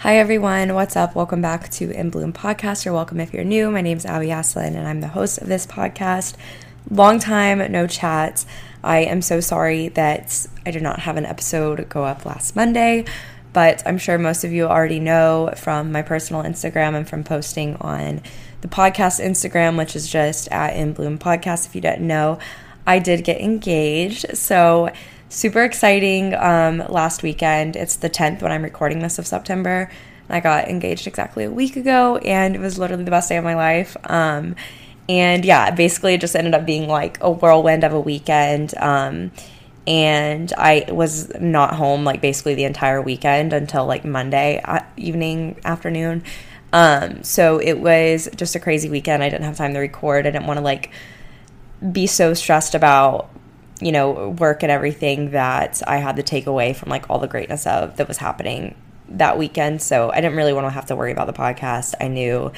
[0.00, 1.14] Hi everyone, what's up?
[1.14, 2.84] Welcome back to In Bloom Podcast.
[2.84, 3.70] You're welcome if you're new.
[3.70, 6.34] My name is Abby Aslin and I'm the host of this podcast.
[6.90, 8.44] Long time no chats.
[8.84, 13.06] I am so sorry that I did not have an episode go up last Monday,
[13.54, 17.76] but I'm sure most of you already know from my personal Instagram and from posting
[17.76, 18.20] on
[18.60, 21.64] the podcast Instagram, which is just at In Bloom Podcast.
[21.66, 22.38] If you didn't know,
[22.86, 24.36] I did get engaged.
[24.36, 24.90] So
[25.28, 27.76] super exciting um, last weekend.
[27.76, 29.90] It's the 10th when I'm recording this of September.
[30.28, 33.44] I got engaged exactly a week ago, and it was literally the best day of
[33.44, 33.96] my life.
[34.04, 34.56] Um,
[35.08, 38.76] and yeah, basically, it just ended up being like a whirlwind of a weekend.
[38.78, 39.30] Um,
[39.86, 45.60] and I was not home like basically the entire weekend until like Monday uh, evening,
[45.64, 46.24] afternoon.
[46.72, 49.22] Um, so it was just a crazy weekend.
[49.22, 50.26] I didn't have time to record.
[50.26, 50.90] I didn't want to like
[51.92, 53.30] be so stressed about
[53.80, 57.28] you know, work and everything that I had to take away from like all the
[57.28, 58.74] greatness of that was happening
[59.08, 59.82] that weekend.
[59.82, 61.94] So I didn't really want to have to worry about the podcast.
[62.00, 62.52] I knew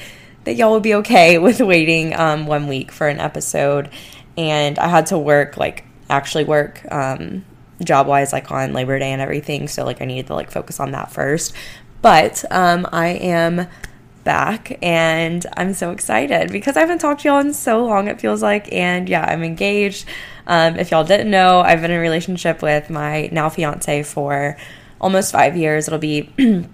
[0.45, 3.89] that y'all would be okay with waiting um, one week for an episode.
[4.37, 7.43] And I had to work, like, actually work um,
[7.83, 9.67] job wise, like on Labor Day and everything.
[9.67, 11.53] So, like, I needed to like focus on that first.
[12.01, 13.67] But um, I am
[14.23, 18.21] back and I'm so excited because I haven't talked to y'all in so long, it
[18.21, 18.71] feels like.
[18.71, 20.05] And yeah, I'm engaged.
[20.49, 24.57] Um, if y'all didn't know, I've been in a relationship with my now fiance for
[24.99, 25.87] almost five years.
[25.87, 26.33] It'll be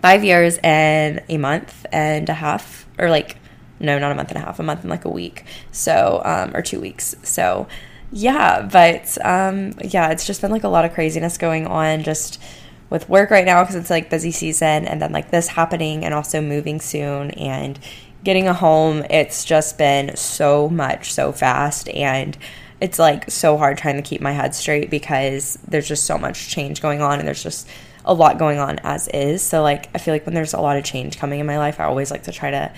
[0.00, 3.36] five years and a month and a half, or like,
[3.80, 5.44] no, not a month and a half, a month and like a week.
[5.72, 7.16] So, um, or two weeks.
[7.24, 7.66] So,
[8.12, 12.40] yeah, but um, yeah, it's just been like a lot of craziness going on just
[12.88, 16.14] with work right now because it's like busy season and then like this happening and
[16.14, 17.80] also moving soon and
[18.22, 19.04] getting a home.
[19.10, 22.38] It's just been so much so fast and
[22.80, 26.48] it's like so hard trying to keep my head straight because there's just so much
[26.48, 27.68] change going on and there's just
[28.04, 29.42] a lot going on as is.
[29.42, 31.80] So like I feel like when there's a lot of change coming in my life,
[31.80, 32.72] I always like to try to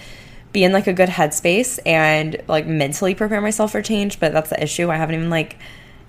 [0.53, 4.51] be in like a good headspace and like mentally prepare myself for change, but that's
[4.51, 4.91] the issue.
[4.91, 5.57] I haven't even like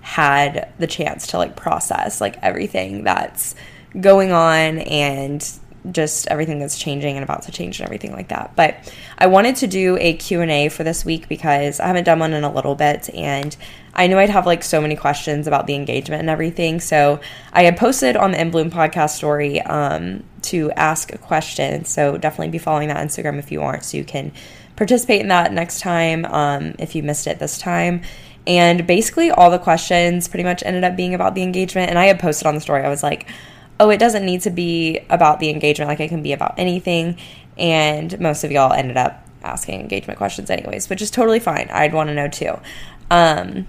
[0.01, 3.55] had the chance to like process like everything that's
[3.99, 5.47] going on and
[5.91, 8.55] just everything that's changing and about to change and everything like that.
[8.55, 12.33] But I wanted to do a Q&A for this week because I haven't done one
[12.33, 13.55] in a little bit and
[13.93, 16.79] I knew I'd have like so many questions about the engagement and everything.
[16.79, 17.19] So
[17.51, 21.85] I had posted on the In Bloom podcast story um, to ask a question.
[21.85, 24.31] So definitely be following that Instagram if you aren't so you can
[24.75, 28.01] participate in that next time um, if you missed it this time.
[28.47, 31.89] And basically all the questions pretty much ended up being about the engagement.
[31.89, 33.27] And I had posted on the story, I was like,
[33.79, 37.17] oh, it doesn't need to be about the engagement, like it can be about anything.
[37.57, 41.67] And most of y'all ended up asking engagement questions, anyways, which is totally fine.
[41.71, 42.59] I'd want to know too.
[43.09, 43.67] Um,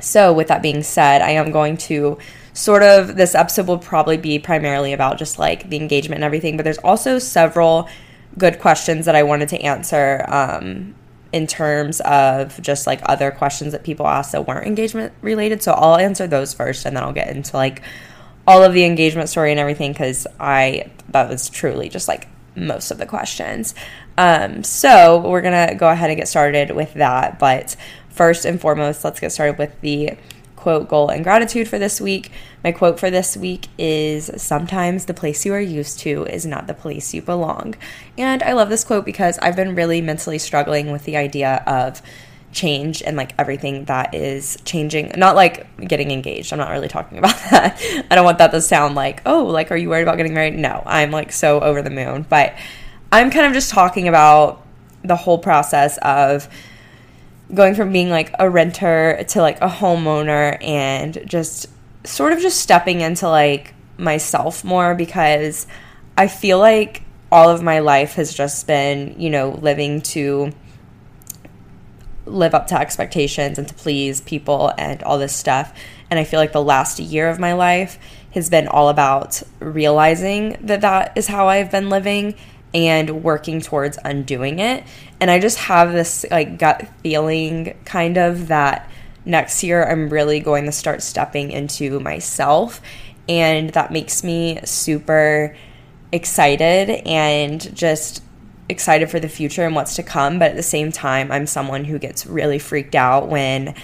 [0.00, 2.18] so, with that being said, I am going to
[2.52, 6.56] sort of this episode will probably be primarily about just like the engagement and everything,
[6.56, 7.88] but there's also several
[8.38, 10.94] good questions that I wanted to answer um,
[11.32, 15.62] in terms of just like other questions that people asked that weren't engagement related.
[15.62, 17.82] So, I'll answer those first and then I'll get into like
[18.46, 22.90] all of the engagement story and everything because I that was truly just like most
[22.90, 23.74] of the questions.
[24.18, 27.38] Um, so we're gonna go ahead and get started with that.
[27.38, 27.76] But
[28.16, 30.16] first and foremost, let's get started with the
[30.56, 32.32] quote, goal, and gratitude for this week.
[32.64, 36.66] My quote for this week is Sometimes the place you are used to is not
[36.66, 37.76] the place you belong.
[38.18, 42.02] And I love this quote because I've been really mentally struggling with the idea of
[42.50, 45.12] change and like everything that is changing.
[45.16, 46.52] Not like getting engaged.
[46.52, 47.80] I'm not really talking about that.
[48.10, 50.58] I don't want that to sound like, oh, like, are you worried about getting married?
[50.58, 52.26] No, I'm like so over the moon.
[52.28, 52.54] But
[53.12, 54.66] I'm kind of just talking about
[55.04, 56.48] the whole process of
[57.54, 61.66] going from being like a renter to like a homeowner and just
[62.04, 65.66] sort of just stepping into like myself more because
[66.16, 70.52] I feel like all of my life has just been, you know, living to
[72.24, 75.72] live up to expectations and to please people and all this stuff.
[76.10, 77.98] And I feel like the last year of my life
[78.32, 82.34] has been all about realizing that that is how I've been living
[82.76, 84.84] and working towards undoing it.
[85.18, 88.90] And I just have this like gut feeling kind of that
[89.24, 92.82] next year I'm really going to start stepping into myself
[93.28, 95.56] and that makes me super
[96.12, 98.22] excited and just
[98.68, 100.38] excited for the future and what's to come.
[100.38, 103.74] But at the same time, I'm someone who gets really freaked out when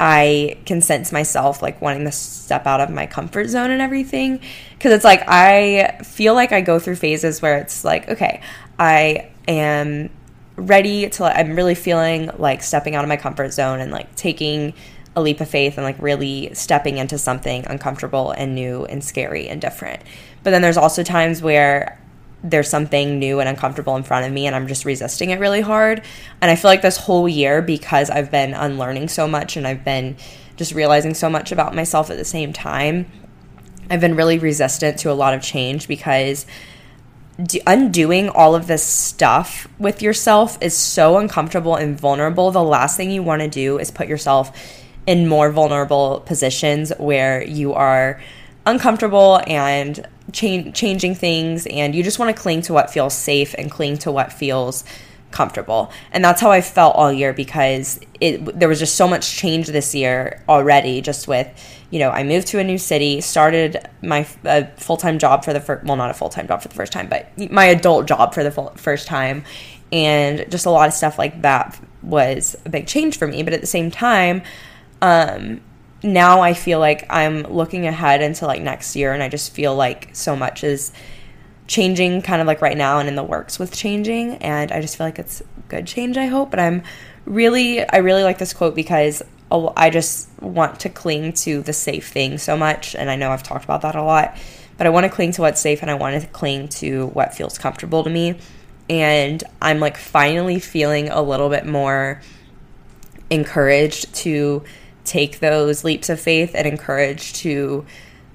[0.00, 4.40] I can sense myself like wanting to step out of my comfort zone and everything.
[4.78, 8.40] Cause it's like I feel like I go through phases where it's like, okay,
[8.78, 10.10] I am
[10.56, 14.74] ready to, I'm really feeling like stepping out of my comfort zone and like taking
[15.16, 19.48] a leap of faith and like really stepping into something uncomfortable and new and scary
[19.48, 20.00] and different.
[20.44, 22.00] But then there's also times where
[22.42, 25.60] there's something new and uncomfortable in front of me and I'm just resisting it really
[25.60, 26.02] hard.
[26.40, 29.84] And I feel like this whole year, because I've been unlearning so much and I've
[29.84, 30.16] been
[30.56, 33.06] just realizing so much about myself at the same time,
[33.90, 36.46] I've been really resistant to a lot of change because
[37.66, 42.50] undoing all of this stuff with yourself is so uncomfortable and vulnerable.
[42.50, 44.56] The last thing you want to do is put yourself
[45.06, 48.20] in more vulnerable positions where you are
[48.68, 53.54] uncomfortable and cha- changing things and you just want to cling to what feels safe
[53.56, 54.84] and cling to what feels
[55.30, 55.90] comfortable.
[56.12, 59.66] And that's how I felt all year because it there was just so much change
[59.68, 61.48] this year already just with
[61.90, 65.84] you know, I moved to a new city, started my full-time job for the first
[65.84, 68.50] well not a full-time job for the first time, but my adult job for the
[68.50, 69.44] full, first time
[69.90, 73.54] and just a lot of stuff like that was a big change for me, but
[73.54, 74.42] at the same time
[75.00, 75.60] um,
[76.02, 79.74] now I feel like I'm looking ahead into like next year and I just feel
[79.74, 80.92] like so much is
[81.66, 84.96] changing kind of like right now and in the works with changing and I just
[84.96, 86.82] feel like it's good change I hope but I'm
[87.26, 92.08] really I really like this quote because I just want to cling to the safe
[92.08, 94.36] thing so much and I know I've talked about that a lot
[94.76, 97.34] but I want to cling to what's safe and I want to cling to what
[97.34, 98.38] feels comfortable to me
[98.88, 102.22] and I'm like finally feeling a little bit more
[103.30, 104.64] encouraged to
[105.08, 107.84] take those leaps of faith and encourage to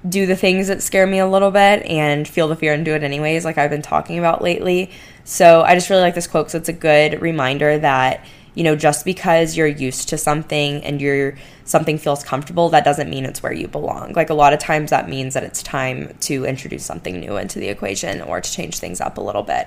[0.06, 2.92] do the things that scare me a little bit and feel the fear and do
[2.94, 4.90] it anyways, like I've been talking about lately.
[5.24, 8.24] So I just really like this quote So it's a good reminder that
[8.54, 13.10] you know just because you're used to something and you're something feels comfortable that doesn't
[13.10, 16.14] mean it's where you belong like a lot of times that means that it's time
[16.20, 19.66] to introduce something new into the equation or to change things up a little bit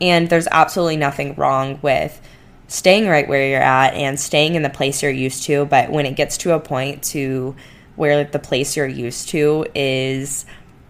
[0.00, 2.20] and there's absolutely nothing wrong with
[2.68, 5.64] staying right where you're at and staying in the place you're used to.
[5.66, 7.54] But when it gets to a point to
[7.96, 10.44] where the place you're used to is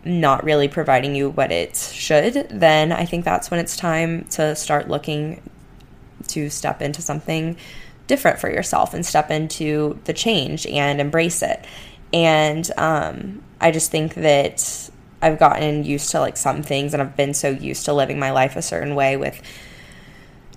[0.04, 4.54] not really providing you what it should, then I think that's when it's time to
[4.54, 5.42] start looking
[6.28, 7.56] to step into something
[8.06, 11.64] different for yourself and step into the change and embrace it.
[12.12, 14.90] And um, I just think that
[15.20, 18.30] I've gotten used to like some things and I've been so used to living my
[18.30, 19.40] life a certain way with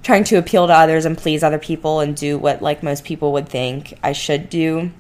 [0.04, 3.34] trying to appeal to others and please other people and do what like most people
[3.34, 4.92] would think I should do.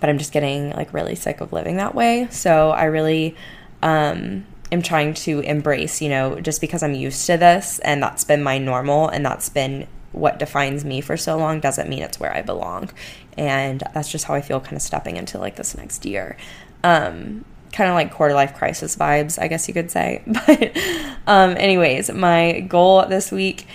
[0.00, 2.28] But I'm just getting like really sick of living that way.
[2.30, 3.36] So I really
[3.82, 8.24] um, am trying to embrace, you know, just because I'm used to this and that's
[8.24, 12.20] been my normal and that's been what defines me for so long doesn't mean it's
[12.20, 12.90] where I belong.
[13.36, 16.36] And that's just how I feel kind of stepping into like this next year.
[16.84, 20.22] Um, kind of like quarter life crisis vibes, I guess you could say.
[20.46, 20.76] But,
[21.26, 23.66] um, anyways, my goal this week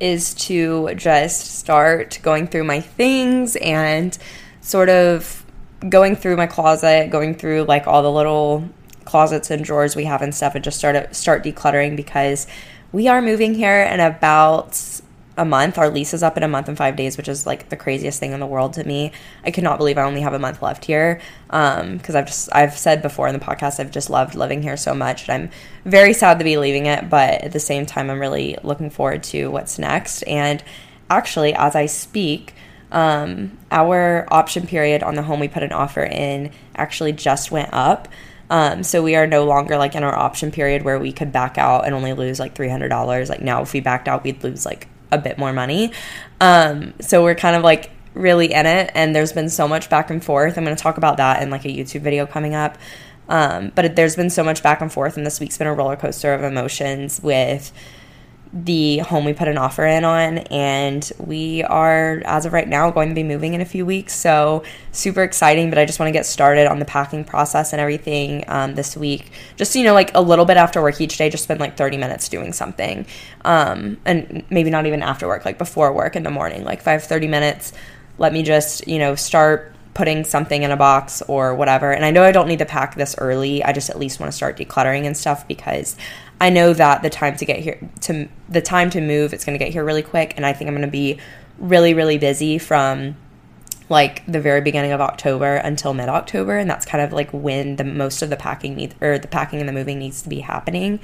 [0.00, 4.16] is to just start going through my things and
[4.60, 5.44] sort of
[5.88, 8.68] going through my closet, going through like all the little
[9.04, 12.46] closets and drawers we have and stuff and just start start decluttering because
[12.92, 15.00] we are moving here in about
[15.38, 15.78] a month.
[15.78, 18.20] Our lease is up in a month and five days, which is like the craziest
[18.20, 19.12] thing in the world to me.
[19.44, 21.20] I cannot believe I only have a month left here.
[21.50, 24.76] Um, because I've just I've said before in the podcast I've just loved living here
[24.76, 25.28] so much.
[25.28, 25.50] And I'm
[25.90, 29.22] very sad to be leaving it, but at the same time I'm really looking forward
[29.24, 30.22] to what's next.
[30.24, 30.62] And
[31.08, 32.54] actually, as I speak,
[32.90, 37.70] um, our option period on the home we put an offer in actually just went
[37.72, 38.08] up.
[38.50, 41.58] Um, so we are no longer like in our option period where we could back
[41.58, 43.28] out and only lose like $300.
[43.28, 45.92] Like now, if we backed out, we'd lose like a bit more money.
[46.40, 50.10] Um, so we're kind of like really in it, and there's been so much back
[50.10, 50.58] and forth.
[50.58, 52.78] I'm going to talk about that in like a YouTube video coming up.
[53.28, 55.96] Um, but there's been so much back and forth, and this week's been a roller
[55.96, 57.72] coaster of emotions with
[58.52, 62.90] the home we put an offer in on and we are as of right now
[62.90, 66.08] going to be moving in a few weeks so super exciting but i just want
[66.08, 69.92] to get started on the packing process and everything um, this week just you know
[69.92, 73.04] like a little bit after work each day just spend like 30 minutes doing something
[73.44, 77.04] um, and maybe not even after work like before work in the morning like 5
[77.04, 77.72] 30 minutes
[78.16, 81.90] let me just you know start putting something in a box or whatever.
[81.90, 83.64] And I know I don't need to pack this early.
[83.64, 85.96] I just at least want to start decluttering and stuff because
[86.40, 89.58] I know that the time to get here to the time to move it's going
[89.58, 91.18] to get here really quick and I think I'm going to be
[91.58, 93.16] really really busy from
[93.88, 97.76] like the very beginning of October until mid October and that's kind of like when
[97.76, 100.40] the most of the packing needs or the packing and the moving needs to be
[100.40, 101.00] happening.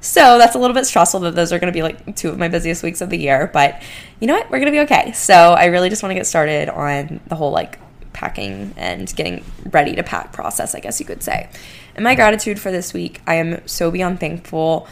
[0.00, 2.38] So that's a little bit stressful that those are going to be like two of
[2.38, 3.48] my busiest weeks of the year.
[3.52, 3.82] But
[4.20, 4.50] you know what?
[4.50, 5.12] We're going to be okay.
[5.12, 7.78] So I really just want to get started on the whole like
[8.12, 11.48] packing and getting ready to pack process, I guess you could say.
[11.94, 14.88] And my gratitude for this week, I am so beyond thankful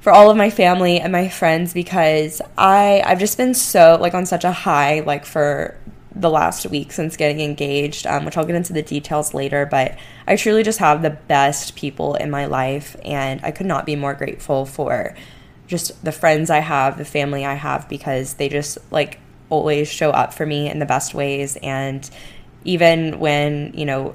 [0.00, 4.14] for all of my family and my friends because I I've just been so like
[4.14, 5.76] on such a high like for
[6.14, 9.66] the last week since getting engaged, um, which I'll get into the details later.
[9.66, 13.86] But I truly just have the best people in my life, and I could not
[13.86, 15.16] be more grateful for
[15.66, 19.18] just the friends I have, the family I have, because they just like
[19.50, 21.56] always show up for me in the best ways.
[21.62, 22.08] And
[22.64, 24.14] even when, you know,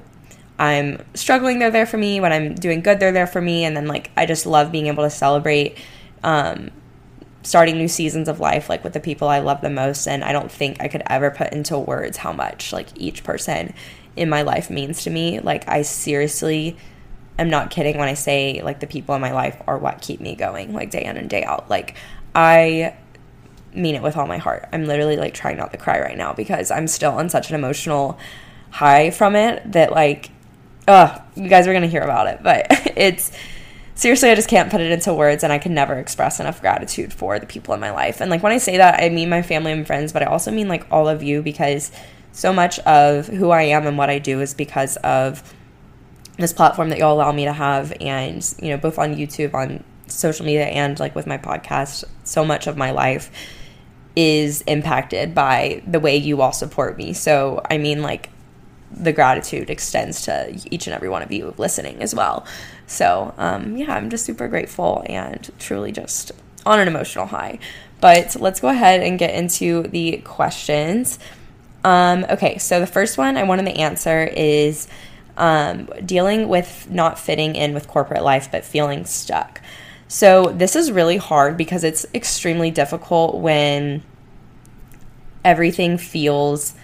[0.58, 2.20] I'm struggling, they're there for me.
[2.20, 3.64] When I'm doing good, they're there for me.
[3.64, 5.78] And then, like, I just love being able to celebrate
[6.24, 6.70] um,
[7.42, 10.32] starting new seasons of life like with the people I love the most and I
[10.32, 13.72] don't think I could ever put into words how much like each person
[14.16, 15.40] in my life means to me.
[15.40, 16.76] Like I seriously
[17.38, 20.20] am not kidding when I say like the people in my life are what keep
[20.20, 21.70] me going like day in and day out.
[21.70, 21.96] Like
[22.34, 22.94] I
[23.72, 24.68] mean it with all my heart.
[24.72, 27.54] I'm literally like trying not to cry right now because I'm still on such an
[27.54, 28.18] emotional
[28.70, 30.30] high from it that like
[30.88, 32.66] uh you guys are going to hear about it, but
[32.96, 33.30] it's
[33.94, 37.12] seriously, I just can't put it into words, and I can never express enough gratitude
[37.12, 38.20] for the people in my life.
[38.20, 40.50] And like when I say that, I mean my family and friends, but I also
[40.50, 41.92] mean like all of you because
[42.32, 45.54] so much of who I am and what I do is because of
[46.36, 49.84] this platform that y'all allow me to have, and you know, both on YouTube, on
[50.06, 52.04] social media, and like with my podcast.
[52.24, 53.30] So much of my life
[54.14, 57.12] is impacted by the way you all support me.
[57.12, 58.30] So, I mean, like,
[58.90, 62.46] the gratitude extends to each and every one of you listening as well.
[62.86, 66.32] So, um, yeah, I'm just super grateful and truly just
[66.64, 67.58] on an emotional high.
[68.00, 71.18] But let's go ahead and get into the questions.
[71.84, 74.88] Um, okay, so the first one I wanted to answer is
[75.36, 79.60] um, dealing with not fitting in with corporate life but feeling stuck.
[80.10, 84.02] So, this is really hard because it's extremely difficult when
[85.44, 86.74] everything feels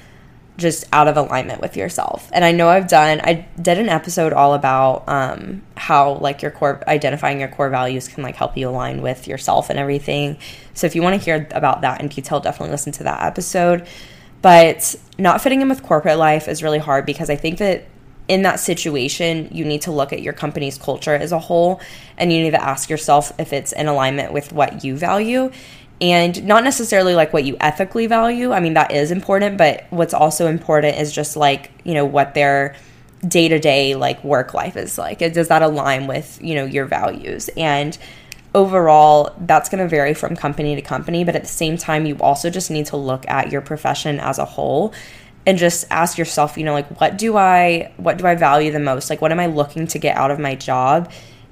[0.56, 2.30] just out of alignment with yourself.
[2.32, 6.50] And I know I've done I did an episode all about um how like your
[6.50, 10.38] core identifying your core values can like help you align with yourself and everything.
[10.74, 13.86] So if you want to hear about that in detail, definitely listen to that episode.
[14.42, 17.86] But not fitting in with corporate life is really hard because I think that
[18.26, 21.80] in that situation, you need to look at your company's culture as a whole
[22.16, 25.50] and you need to ask yourself if it's in alignment with what you value
[26.00, 28.52] and not necessarily like what you ethically value.
[28.52, 32.34] I mean, that is important, but what's also important is just like, you know, what
[32.34, 32.74] their
[33.26, 35.18] day to day like work life is like.
[35.18, 37.48] Does that align with, you know, your values?
[37.56, 37.96] And
[38.54, 42.16] overall, that's going to vary from company to company, but at the same time, you
[42.18, 44.92] also just need to look at your profession as a whole
[45.46, 48.78] and just ask yourself, you know, like what do I what do I value the
[48.78, 49.10] most?
[49.10, 51.10] Like what am I looking to get out of my job?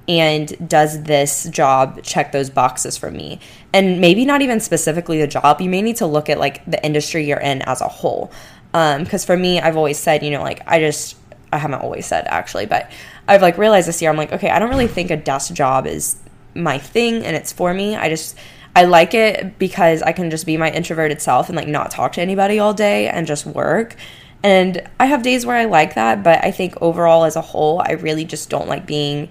[0.08, 3.38] And does this job check those boxes for me?
[3.72, 5.60] And maybe not even specifically the job.
[5.60, 8.32] You may need to look at like the industry you're in as a whole.
[8.72, 11.14] Because um, for me i've always said you know like i just
[11.52, 12.90] i haven't always said actually but
[13.28, 15.86] i've like realized this year i'm like okay i don't really think a desk job
[15.86, 16.16] is
[16.54, 17.96] my thing and it's for me.
[17.96, 18.36] I just
[18.74, 22.12] i like it because i can just be my introverted self and like not talk
[22.12, 23.96] to anybody all day and just work.
[24.42, 27.80] And i have days where i like that but i think overall as a whole
[27.80, 29.28] i really just don't like being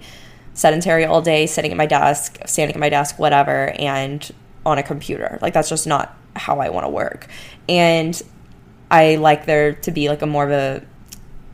[0.54, 4.30] sedentary all day, sitting at my desk, standing at my desk, whatever, and
[4.64, 5.38] on a computer.
[5.42, 7.26] Like that's just not how I want to work.
[7.68, 8.20] And
[8.90, 10.86] I like there to be like a more of a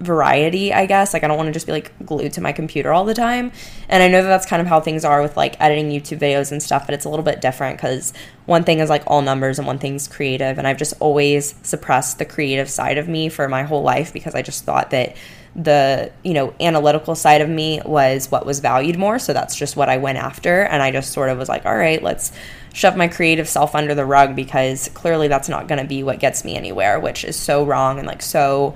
[0.00, 1.12] variety, I guess.
[1.12, 3.52] Like I don't want to just be like glued to my computer all the time.
[3.88, 6.52] And I know that that's kind of how things are with like editing YouTube videos
[6.52, 8.12] and stuff, but it's a little bit different cuz
[8.47, 12.19] one thing is like all numbers and one thing's creative, and I've just always suppressed
[12.19, 15.17] the creative side of me for my whole life because I just thought that
[15.59, 19.19] the you know analytical side of me was what was valued more.
[19.19, 20.62] So that's just what i went after.
[20.62, 22.33] And i just sort of was like all right let's
[22.73, 26.21] shove my creative self under the rug because clearly that's not going to be what
[26.21, 28.75] gets me anywhere which is so wrong and like so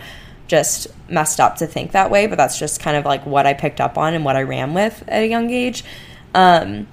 [0.48, 2.26] just messed up to think that way.
[2.26, 4.74] But that's just kind of like what i picked up on and what i ran
[4.74, 5.84] with at a young age.
[6.34, 6.88] Um,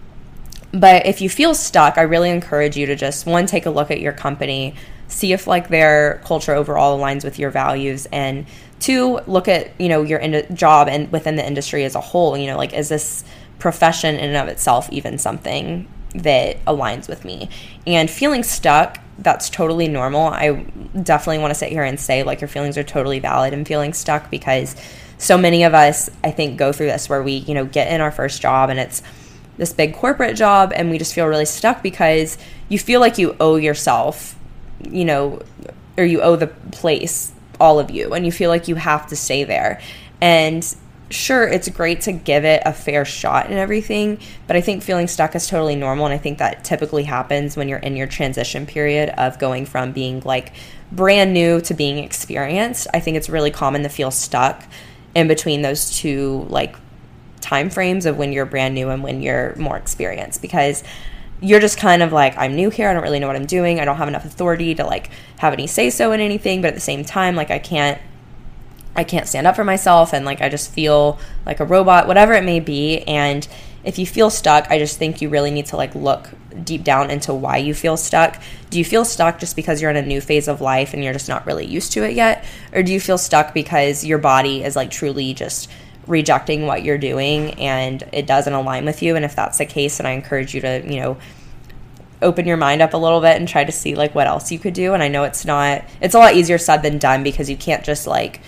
[0.72, 3.90] but if you feel stuck i really encourage you to just one take a look
[3.90, 4.76] at your company
[5.08, 8.46] see if like their culture overall aligns with your values and
[8.80, 12.38] Two, look at you know your in- job and within the industry as a whole.
[12.38, 13.24] You know, like is this
[13.60, 17.50] profession in and of itself even something that aligns with me?
[17.86, 20.28] And feeling stuck, that's totally normal.
[20.28, 20.66] I
[21.04, 23.94] definitely want to sit here and say like your feelings are totally valid and feeling
[23.94, 24.76] stuck because
[25.18, 28.02] so many of us I think go through this where we you know get in
[28.02, 29.04] our first job and it's
[29.58, 32.38] this big corporate job and we just feel really stuck because
[32.70, 34.40] you feel like you owe yourself,
[34.90, 35.42] you know,
[35.98, 39.16] or you owe the place all of you and you feel like you have to
[39.16, 39.82] stay there.
[40.22, 40.66] And
[41.10, 45.08] sure, it's great to give it a fair shot and everything, but I think feeling
[45.08, 46.06] stuck is totally normal.
[46.06, 49.92] And I think that typically happens when you're in your transition period of going from
[49.92, 50.54] being like
[50.92, 52.88] brand new to being experienced.
[52.94, 54.64] I think it's really common to feel stuck
[55.16, 56.76] in between those two like
[57.42, 60.84] time frames of when you're brand new and when you're more experienced because
[61.42, 63.80] you're just kind of like I'm new here, I don't really know what I'm doing.
[63.80, 66.76] I don't have enough authority to like have any say so in anything, but at
[66.76, 68.00] the same time like I can't
[68.96, 72.34] I can't stand up for myself and like I just feel like a robot, whatever
[72.34, 73.00] it may be.
[73.02, 73.48] And
[73.84, 76.30] if you feel stuck, I just think you really need to like look
[76.64, 78.42] deep down into why you feel stuck.
[78.70, 81.14] Do you feel stuck just because you're in a new phase of life and you're
[81.14, 82.44] just not really used to it yet?
[82.74, 85.70] Or do you feel stuck because your body is like truly just
[86.10, 89.16] rejecting what you're doing and it doesn't align with you?
[89.16, 91.18] And if that's the case, then I encourage you to, you know,
[92.22, 94.60] open your mind up a little bit and try to see like what else you
[94.60, 94.94] could do.
[94.94, 97.86] And I know it's not, it's a lot easier said than done because you can't
[97.86, 98.42] just like,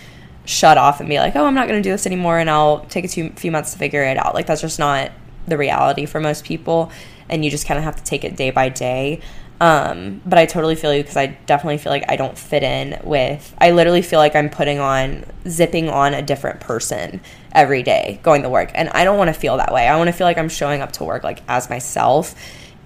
[0.44, 2.80] shut off and be like, oh, I'm not going to do this anymore and I'll
[2.86, 4.34] take a few, few months to figure it out.
[4.34, 5.12] Like, that's just not
[5.46, 6.90] the reality for most people.
[7.28, 9.20] And you just kind of have to take it day by day.
[9.62, 12.98] Um, but I totally feel you because I definitely feel like I don't fit in
[13.04, 17.20] with, I literally feel like I'm putting on, zipping on a different person
[17.52, 18.72] every day going to work.
[18.74, 19.86] And I don't want to feel that way.
[19.86, 22.34] I want to feel like I'm showing up to work like as myself.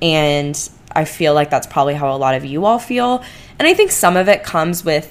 [0.02, 0.54] And
[0.92, 3.24] I feel like that's probably how a lot of you all feel.
[3.58, 5.10] And I think some of it comes with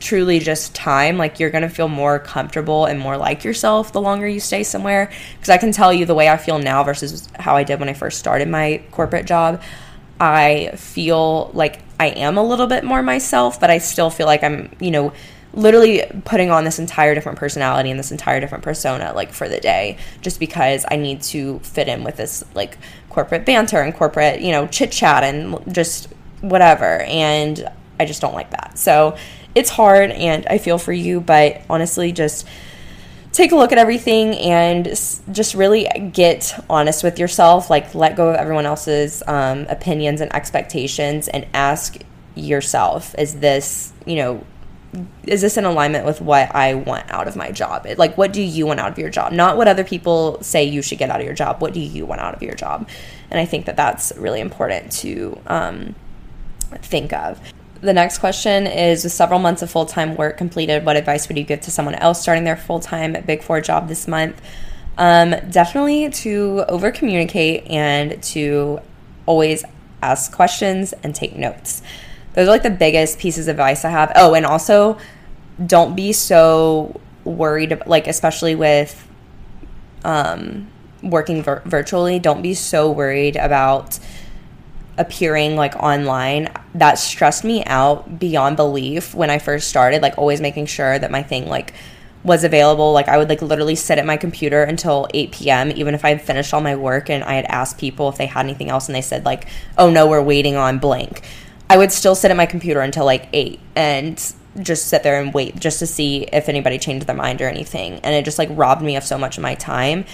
[0.00, 4.00] truly just time like you're going to feel more comfortable and more like yourself the
[4.00, 7.28] longer you stay somewhere because i can tell you the way i feel now versus
[7.40, 9.60] how i did when i first started my corporate job
[10.20, 14.42] i feel like i am a little bit more myself but i still feel like
[14.42, 15.12] i'm you know
[15.54, 19.58] literally putting on this entire different personality and this entire different persona like for the
[19.60, 22.76] day just because i need to fit in with this like
[23.08, 26.08] corporate banter and corporate you know chit chat and just
[26.42, 28.78] whatever and i just don't like that.
[28.78, 29.16] So
[29.54, 32.46] it's hard and I feel for you, but honestly, just
[33.32, 37.70] take a look at everything and just really get honest with yourself.
[37.70, 41.98] Like, let go of everyone else's um, opinions and expectations and ask
[42.34, 44.44] yourself, is this, you know,
[45.24, 47.86] is this in alignment with what I want out of my job?
[47.98, 49.32] Like, what do you want out of your job?
[49.32, 51.60] Not what other people say you should get out of your job.
[51.60, 52.88] What do you want out of your job?
[53.30, 55.94] And I think that that's really important to um,
[56.76, 57.38] think of.
[57.80, 61.38] The next question is with several months of full time work completed, what advice would
[61.38, 64.40] you give to someone else starting their full time Big Four job this month?
[64.96, 68.80] Um, definitely to over communicate and to
[69.26, 69.64] always
[70.02, 71.82] ask questions and take notes.
[72.34, 74.10] Those are like the biggest pieces of advice I have.
[74.16, 74.98] Oh, and also
[75.64, 79.08] don't be so worried, like, especially with
[80.04, 80.68] um,
[81.02, 83.98] working vir- virtually, don't be so worried about
[84.98, 90.40] appearing like online that stressed me out beyond belief when I first started like always
[90.40, 91.72] making sure that my thing like
[92.24, 95.70] was available like I would like literally sit at my computer until 8 p.m.
[95.70, 98.26] even if I had finished all my work and I had asked people if they
[98.26, 99.46] had anything else and they said like
[99.78, 101.22] oh no we're waiting on blank
[101.70, 105.32] I would still sit at my computer until like 8 and just sit there and
[105.32, 108.48] wait just to see if anybody changed their mind or anything and it just like
[108.50, 110.04] robbed me of so much of my time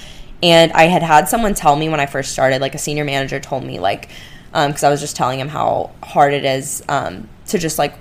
[0.43, 3.41] and I had had someone tell me when I first started like a senior manager
[3.41, 4.11] told me like
[4.55, 7.95] because um, I was just telling him how hard it is um, to just like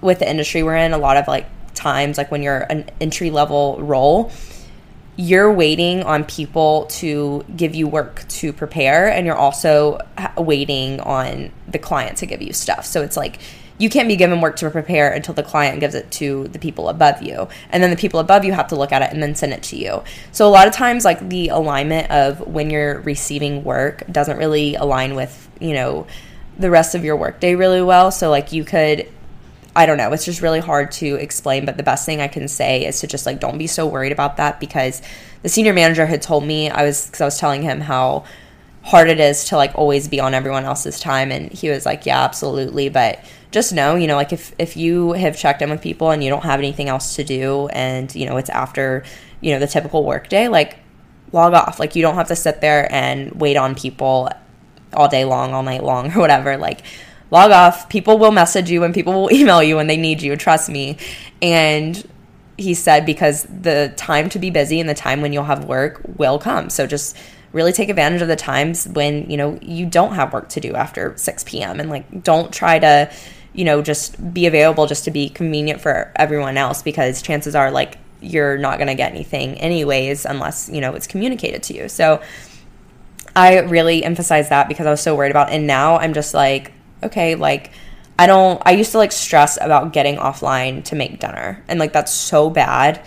[0.00, 0.92] with the industry we're in.
[0.92, 4.32] A lot of like times, like when you're an entry level role,
[5.14, 10.00] you're waiting on people to give you work to prepare, and you're also
[10.36, 12.84] waiting on the client to give you stuff.
[12.84, 13.38] So it's like
[13.78, 16.88] you can't be given work to prepare until the client gives it to the people
[16.88, 17.48] above you.
[17.70, 19.62] And then the people above you have to look at it and then send it
[19.64, 20.02] to you.
[20.30, 24.76] So a lot of times like the alignment of when you're receiving work doesn't really
[24.76, 26.06] align with, you know,
[26.56, 28.12] the rest of your workday really well.
[28.12, 29.08] So like you could
[29.76, 32.46] I don't know, it's just really hard to explain, but the best thing I can
[32.46, 35.02] say is to just like don't be so worried about that because
[35.42, 38.24] the senior manager had told me I was cuz I was telling him how
[38.82, 42.06] hard it is to like always be on everyone else's time and he was like,
[42.06, 43.18] "Yeah, absolutely, but
[43.54, 46.28] just know, you know, like if if you have checked in with people and you
[46.28, 49.04] don't have anything else to do and, you know, it's after,
[49.40, 50.76] you know, the typical work day, like
[51.32, 51.78] log off.
[51.78, 54.28] Like you don't have to sit there and wait on people
[54.92, 56.56] all day long, all night long or whatever.
[56.56, 56.82] Like
[57.30, 57.88] log off.
[57.88, 60.98] People will message you and people will email you when they need you, trust me.
[61.40, 62.06] And
[62.58, 66.02] he said because the time to be busy and the time when you'll have work
[66.18, 66.70] will come.
[66.70, 67.16] So just
[67.52, 70.74] really take advantage of the times when you know you don't have work to do
[70.74, 73.10] after 6 p.m and like don't try to
[73.54, 77.70] you know, just be available just to be convenient for everyone else because chances are
[77.70, 81.88] like you're not going to get anything anyways unless, you know, it's communicated to you.
[81.88, 82.22] So
[83.36, 86.72] I really emphasize that because I was so worried about and now I'm just like
[87.02, 87.70] okay, like
[88.18, 91.92] I don't I used to like stress about getting offline to make dinner and like
[91.92, 93.04] that's so bad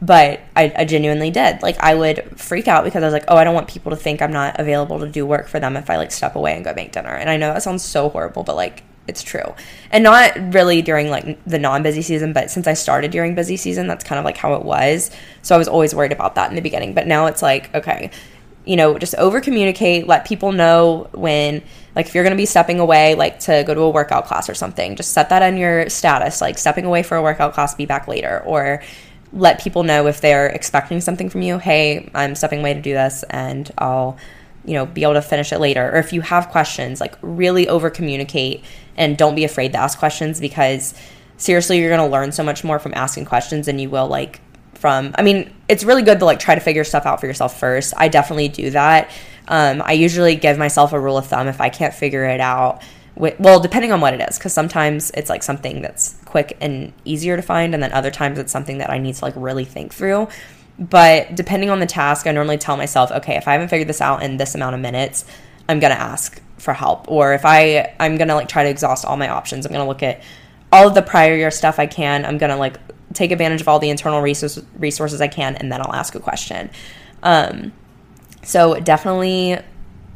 [0.00, 1.60] but I, I, genuinely did.
[1.60, 3.96] Like I would freak out because I was like, oh, I don't want people to
[3.96, 6.64] think I'm not available to do work for them if I like step away and
[6.64, 7.14] go make dinner.
[7.14, 9.54] And I know that sounds so horrible, but like it's true.
[9.90, 13.86] And not really during like the non-busy season, but since I started during busy season,
[13.88, 15.10] that's kind of like how it was.
[15.42, 16.94] So I was always worried about that in the beginning.
[16.94, 18.10] But now it's like, okay,
[18.64, 21.62] you know, just over communicate, let people know when
[21.96, 24.48] like if you're going to be stepping away like to go to a workout class
[24.48, 27.74] or something, just set that on your status like stepping away for a workout class,
[27.74, 28.82] be back later or
[29.32, 31.58] let people know if they're expecting something from you.
[31.58, 34.18] Hey, I'm stepping away to do this and I'll,
[34.68, 35.90] you know, be able to finish it later.
[35.90, 38.62] Or if you have questions, like really over communicate
[38.96, 40.94] and don't be afraid to ask questions because
[41.38, 44.40] seriously, you're going to learn so much more from asking questions than you will like
[44.74, 47.58] from, I mean, it's really good to like try to figure stuff out for yourself
[47.58, 47.94] first.
[47.96, 49.10] I definitely do that.
[49.48, 52.82] Um, I usually give myself a rule of thumb if I can't figure it out
[53.18, 57.34] well depending on what it is because sometimes it's like something that's quick and easier
[57.34, 59.92] to find and then other times it's something that i need to like really think
[59.92, 60.28] through
[60.78, 64.00] but depending on the task i normally tell myself okay if i haven't figured this
[64.00, 65.24] out in this amount of minutes
[65.68, 67.10] i'm going to ask for help.
[67.10, 69.84] Or if i i'm going to like try to exhaust all my options i'm going
[69.84, 70.22] to look at
[70.70, 72.24] all of the prior year stuff i can.
[72.24, 72.78] I'm going to like
[73.14, 76.70] take advantage of all the internal resources i can and then i'll ask a question.
[77.22, 77.72] Um,
[78.42, 79.58] so definitely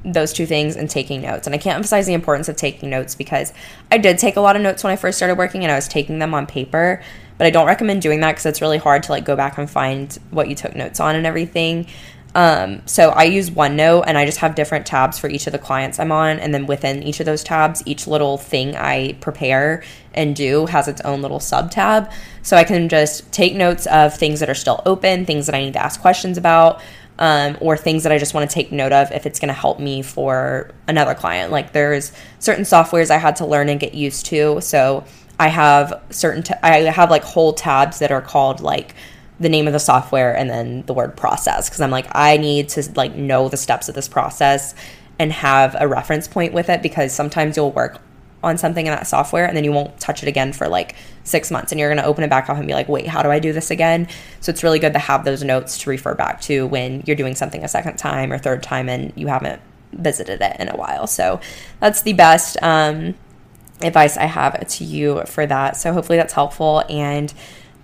[0.05, 1.47] those two things and taking notes.
[1.47, 3.53] And I can't emphasize the importance of taking notes because
[3.91, 5.87] I did take a lot of notes when I first started working and I was
[5.87, 7.03] taking them on paper,
[7.43, 9.69] but I don't recommend doing that because it's really hard to like go back and
[9.69, 11.89] find what you took notes on and everything.
[12.37, 15.59] Um, so I use OneNote and I just have different tabs for each of the
[15.59, 16.39] clients I'm on.
[16.39, 19.83] And then within each of those tabs, each little thing I prepare
[20.15, 22.13] and do has its own little sub tab.
[22.43, 25.65] So I can just take notes of things that are still open, things that I
[25.65, 26.81] need to ask questions about,
[27.19, 29.53] um, or things that I just want to take note of if it's going to
[29.55, 31.51] help me for another client.
[31.51, 34.61] Like there's certain softwares I had to learn and get used to.
[34.61, 35.05] So
[35.43, 38.95] I have certain, t- I have like whole tabs that are called like
[39.41, 42.69] the name of the software and then the word process because I'm like I need
[42.71, 44.77] to like know the steps of this process
[45.19, 48.01] and have a reference point with it because sometimes you'll work
[48.45, 51.51] on something in that software and then you won't touch it again for like six
[51.51, 53.31] months and you're going to open it back up and be like wait how do
[53.31, 54.07] i do this again?
[54.39, 57.35] So it's really good to have those notes to refer back to when you're doing
[57.35, 59.61] something a second time or third time and you haven't
[59.93, 61.09] visited it in a while.
[61.09, 61.41] So
[61.81, 63.17] that's the best um,
[63.81, 67.33] advice i have to you for that so hopefully that's helpful and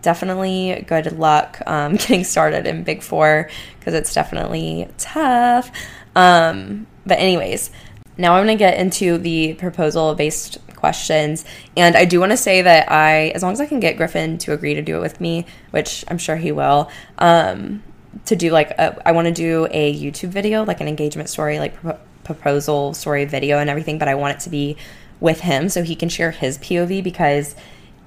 [0.03, 3.49] definitely good luck um, getting started in big four
[3.79, 5.71] because it's definitely tough
[6.15, 7.71] um, but anyways
[8.19, 11.45] now I'm going to get into the proposal based questions.
[11.77, 14.39] And I do want to say that I, as long as I can get Griffin
[14.39, 17.83] to agree to do it with me, which I'm sure he will, um,
[18.27, 21.59] to do like, a, I want to do a YouTube video, like an engagement story,
[21.59, 24.77] like pro- proposal story video and everything, but I want it to be
[25.21, 27.55] with him so he can share his POV because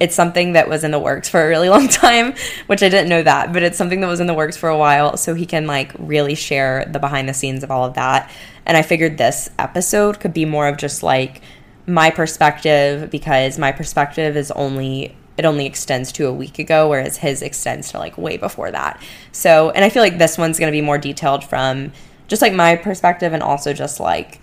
[0.02, 2.34] it's something that was in the works for a really long time,
[2.66, 4.78] which I didn't know that, but it's something that was in the works for a
[4.78, 8.30] while so he can like really share the behind the scenes of all of that.
[8.66, 11.42] And I figured this episode could be more of just like
[11.86, 17.18] my perspective because my perspective is only it only extends to a week ago whereas
[17.18, 19.02] his extends to like way before that.
[19.32, 21.92] So, and I feel like this one's going to be more detailed from
[22.28, 24.40] just like my perspective and also just like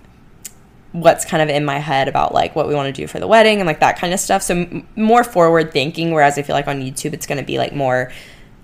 [1.00, 3.26] what's kind of in my head about like what we want to do for the
[3.26, 4.42] wedding and like that kind of stuff.
[4.42, 7.58] So m- more forward thinking whereas I feel like on YouTube it's going to be
[7.58, 8.12] like more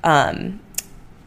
[0.03, 0.61] um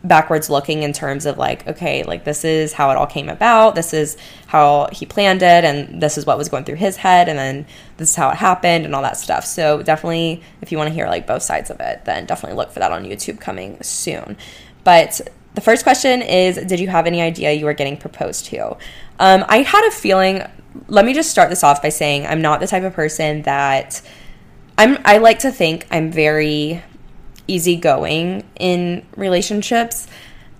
[0.03, 3.75] backwards looking in terms of like okay like this is how it all came about
[3.75, 4.15] this is
[4.45, 7.65] how he planned it and this is what was going through his head and then
[7.97, 9.45] this is how it happened and all that stuff.
[9.45, 12.71] So definitely if you want to hear like both sides of it then definitely look
[12.71, 14.37] for that on youtube coming soon.
[14.83, 15.19] But
[15.55, 18.77] the first question is did you have any idea you were getting proposed to?
[19.19, 20.43] Um, i had a feeling
[20.87, 24.01] let me just start this off by saying i'm not the type of person that
[24.77, 26.83] i'm i like to think i'm very
[27.47, 30.07] easygoing in relationships.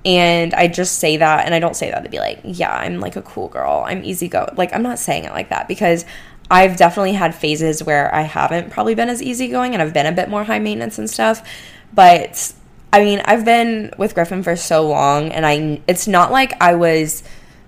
[0.06, 3.00] And I just say that, and I don't say that to be like, yeah, I'm
[3.00, 3.84] like a cool girl.
[3.86, 4.50] I'm easy go.
[4.56, 6.06] Like, I'm not saying it like that because
[6.50, 10.14] I've definitely had phases where I haven't probably been as easygoing and I've been a
[10.14, 11.46] bit more high maintenance and stuff.
[11.94, 12.54] But
[12.94, 16.76] I mean, I've been with Griffin for so long, and I, it's not like I
[16.76, 17.22] was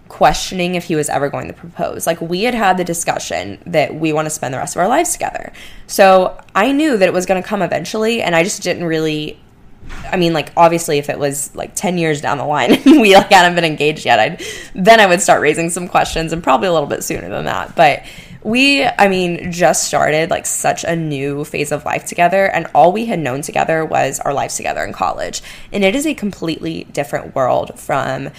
[0.09, 2.05] questioning if he was ever going to propose.
[2.05, 4.87] Like we had had the discussion that we want to spend the rest of our
[4.89, 5.53] lives together.
[5.87, 9.39] So I knew that it was going to come eventually and I just didn't really
[10.11, 13.15] I mean like obviously if it was like 10 years down the line and we
[13.15, 14.43] like hadn't been engaged yet, I'd
[14.75, 17.75] then I would start raising some questions and probably a little bit sooner than that.
[17.75, 18.03] But
[18.43, 22.91] we I mean just started like such a new phase of life together and all
[22.91, 25.41] we had known together was our lives together in college.
[25.71, 28.31] And it is a completely different world from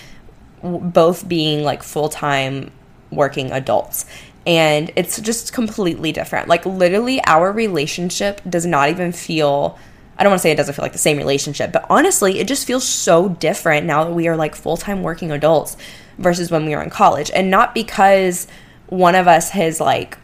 [0.62, 2.70] both being like full time
[3.10, 4.06] working adults.
[4.46, 6.48] And it's just completely different.
[6.48, 9.78] Like, literally, our relationship does not even feel.
[10.16, 12.48] I don't want to say it doesn't feel like the same relationship, but honestly, it
[12.48, 15.76] just feels so different now that we are like full time working adults
[16.18, 17.30] versus when we were in college.
[17.34, 18.46] And not because
[18.88, 20.18] one of us has like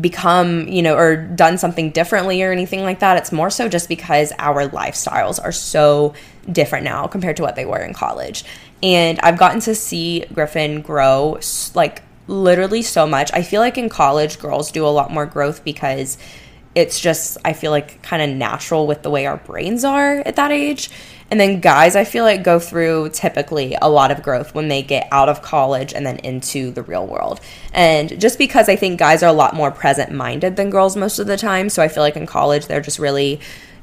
[0.00, 3.16] become, you know, or done something differently or anything like that.
[3.18, 6.14] It's more so just because our lifestyles are so
[6.50, 8.44] different now compared to what they were in college.
[8.82, 11.38] And I've gotten to see Griffin grow
[11.74, 13.30] like literally so much.
[13.32, 16.18] I feel like in college, girls do a lot more growth because
[16.74, 20.36] it's just I feel like kind of natural with the way our brains are at
[20.36, 20.90] that age.
[21.30, 24.82] And then guys, I feel like go through typically a lot of growth when they
[24.82, 27.40] get out of college and then into the real world.
[27.72, 31.18] And just because I think guys are a lot more present minded than girls most
[31.18, 33.40] of the time, so I feel like in college they're just really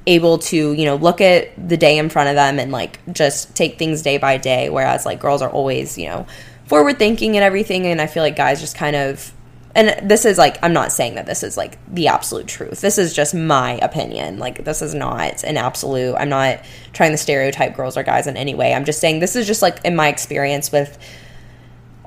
[0.08, 3.56] able to, you know, look at the day in front of them and like just
[3.56, 6.26] take things day by day whereas like girls are always, you know,
[6.66, 9.34] forward thinking and everything and I feel like guys just kind of
[9.76, 12.82] and this is like i'm not saying that this is like the absolute truth.
[12.82, 14.40] This is just my opinion.
[14.40, 16.60] Like this is not an absolute i'm not
[16.94, 18.74] trying to stereotype girls or guys in any way.
[18.74, 20.98] I'm just saying this is just like in my experience with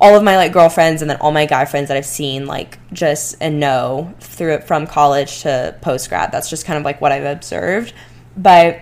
[0.03, 2.79] all of my like girlfriends and then all my guy friends that i've seen like
[2.93, 7.01] just and know through it from college to post grad that's just kind of like
[7.01, 7.95] what i've observed
[8.37, 8.81] but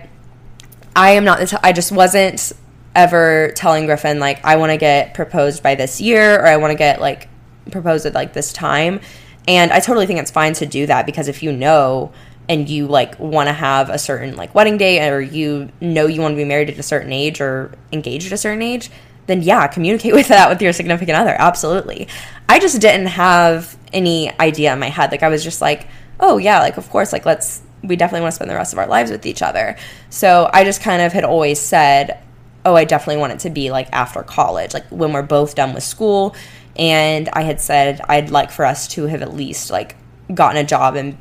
[0.95, 2.51] i am not the t- i just wasn't
[2.95, 6.71] ever telling griffin like i want to get proposed by this year or i want
[6.71, 7.29] to get like
[7.69, 8.99] propose at like this time.
[9.47, 12.11] And I totally think it's fine to do that because if you know
[12.49, 16.21] and you like want to have a certain like wedding day or you know you
[16.21, 18.89] want to be married at a certain age or engaged at a certain age,
[19.31, 21.35] then yeah, communicate with that with your significant other.
[21.37, 22.07] Absolutely.
[22.49, 25.11] I just didn't have any idea in my head.
[25.11, 25.87] Like I was just like,
[26.19, 28.79] oh yeah, like of course, like let's we definitely want to spend the rest of
[28.79, 29.75] our lives with each other.
[30.09, 32.21] So I just kind of had always said,
[32.63, 35.73] oh, I definitely want it to be like after college, like when we're both done
[35.73, 36.35] with school
[36.77, 39.95] and I had said I'd like for us to have at least like
[40.33, 41.17] gotten a job and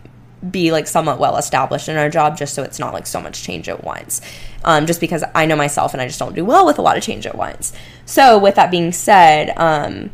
[0.49, 3.43] be like somewhat well established in our job just so it's not like so much
[3.43, 4.21] change at once.
[4.63, 6.99] Um, just because I know myself and I just don't do well with a lot
[6.99, 7.73] of change at once.
[8.05, 10.11] So, with that being said, um,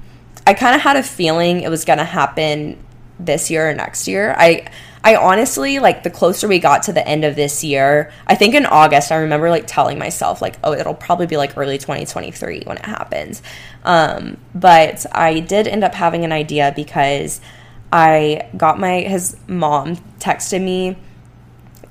[0.47, 2.79] I kind of had a feeling it was going to happen
[3.19, 4.35] this year or next year.
[4.39, 4.69] I
[5.07, 8.57] I honestly like the closer we got to the end of this year, I think
[8.57, 12.63] in August, I remember like telling myself like, oh, it'll probably be like early 2023
[12.67, 13.41] when it happens.
[13.85, 17.41] Um, but I did end up having an idea because
[17.93, 20.97] I got my his mom texted me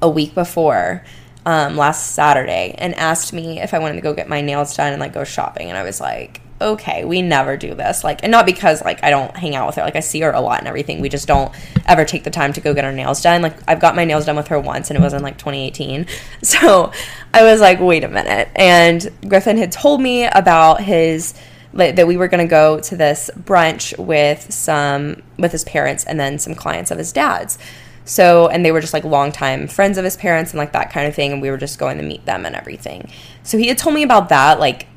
[0.01, 1.05] a week before
[1.45, 4.93] um, last Saturday and asked me if I wanted to go get my nails done
[4.93, 8.03] and like go shopping, and I was like, okay, we never do this.
[8.03, 9.83] Like, and not because like I don't hang out with her.
[9.83, 11.01] Like I see her a lot and everything.
[11.01, 11.53] We just don't
[11.85, 13.41] ever take the time to go get our nails done.
[13.41, 16.07] Like I've got my nails done with her once, and it was in like 2018.
[16.41, 16.91] So
[17.33, 18.49] I was like, wait a minute.
[18.55, 21.33] And Griffin had told me about his
[21.73, 26.19] that we were going to go to this brunch with some with his parents and
[26.19, 27.57] then some clients of his dad's.
[28.05, 31.07] So, and they were just like longtime friends of his parents and like that kind
[31.07, 31.33] of thing.
[31.33, 33.09] And we were just going to meet them and everything.
[33.43, 34.87] So he had told me about that like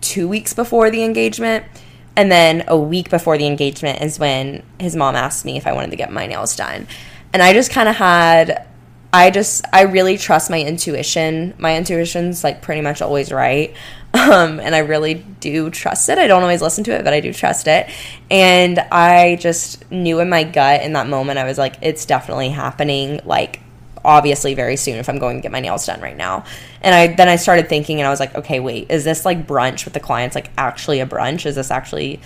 [0.00, 1.64] two weeks before the engagement.
[2.16, 5.72] And then a week before the engagement is when his mom asked me if I
[5.72, 6.86] wanted to get my nails done.
[7.32, 8.66] And I just kind of had,
[9.12, 11.54] I just, I really trust my intuition.
[11.56, 13.74] My intuition's like pretty much always right.
[14.20, 16.18] Um, and I really do trust it.
[16.18, 17.88] I don't always listen to it, but I do trust it.
[18.30, 22.50] And I just knew in my gut in that moment, I was like, it's definitely
[22.50, 23.20] happening.
[23.24, 23.60] Like,
[24.04, 26.44] obviously very soon if I'm going to get my nails done right now.
[26.82, 29.46] And I then I started thinking and I was like, okay, wait, is this like
[29.46, 31.46] brunch with the clients like actually a brunch?
[31.46, 32.20] Is this actually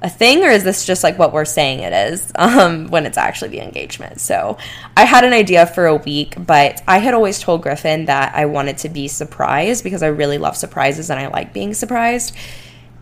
[0.00, 3.18] a thing or is this just like what we're saying it is um, when it's
[3.18, 4.20] actually the engagement?
[4.20, 4.58] So
[4.96, 8.46] I had an idea for a week, but I had always told Griffin that I
[8.46, 12.34] wanted to be surprised because I really love surprises and I like being surprised.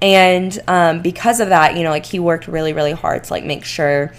[0.03, 3.45] And um, because of that, you know, like he worked really, really hard to like
[3.45, 4.13] make sure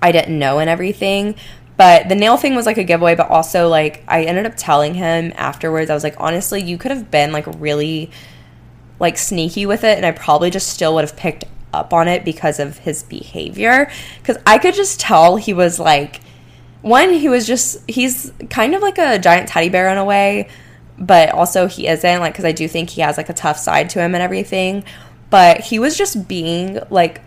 [0.00, 1.34] I didn't know and everything.
[1.76, 4.94] But the nail thing was like a giveaway, but also like I ended up telling
[4.94, 8.10] him afterwards, I was like, honestly, you could have been like really
[8.98, 11.44] like sneaky with it, and I probably just still would have picked
[11.76, 13.90] up on it because of his behavior.
[14.18, 16.20] Because I could just tell he was like,
[16.82, 20.48] one, he was just, he's kind of like a giant teddy bear in a way,
[20.98, 23.90] but also he isn't, like, because I do think he has like a tough side
[23.90, 24.84] to him and everything.
[25.30, 27.20] But he was just being like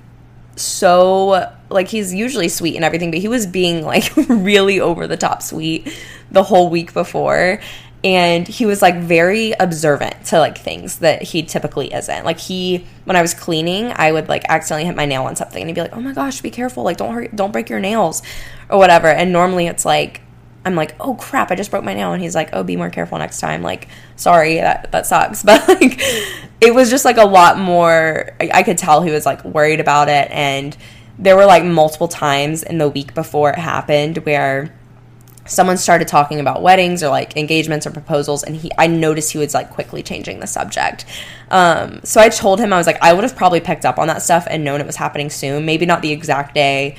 [0.60, 5.18] so like he's usually sweet and everything, but he was being like really over the
[5.18, 5.94] top sweet
[6.32, 7.60] the whole week before.
[8.04, 12.24] And he was like very observant to like things that he typically isn't.
[12.24, 15.62] Like he, when I was cleaning, I would like accidentally hit my nail on something,
[15.62, 16.84] and he'd be like, "Oh my gosh, be careful!
[16.84, 18.22] Like don't hurt, don't break your nails,
[18.70, 20.22] or whatever." And normally it's like
[20.66, 22.14] I'm like, oh crap, I just broke my nail.
[22.14, 23.62] And he's like, oh, be more careful next time.
[23.62, 25.44] Like, sorry, that, that sucks.
[25.50, 26.00] But like,
[26.62, 29.80] it was just like a lot more, I, I could tell he was like worried
[29.80, 30.30] about it.
[30.32, 30.76] And
[31.18, 34.74] there were like multiple times in the week before it happened where
[35.50, 39.38] someone started talking about weddings or like engagements or proposals and he i noticed he
[39.38, 41.06] was like quickly changing the subject
[41.52, 44.08] um, so i told him i was like i would have probably picked up on
[44.08, 46.96] that stuff and known it was happening soon maybe not the exact day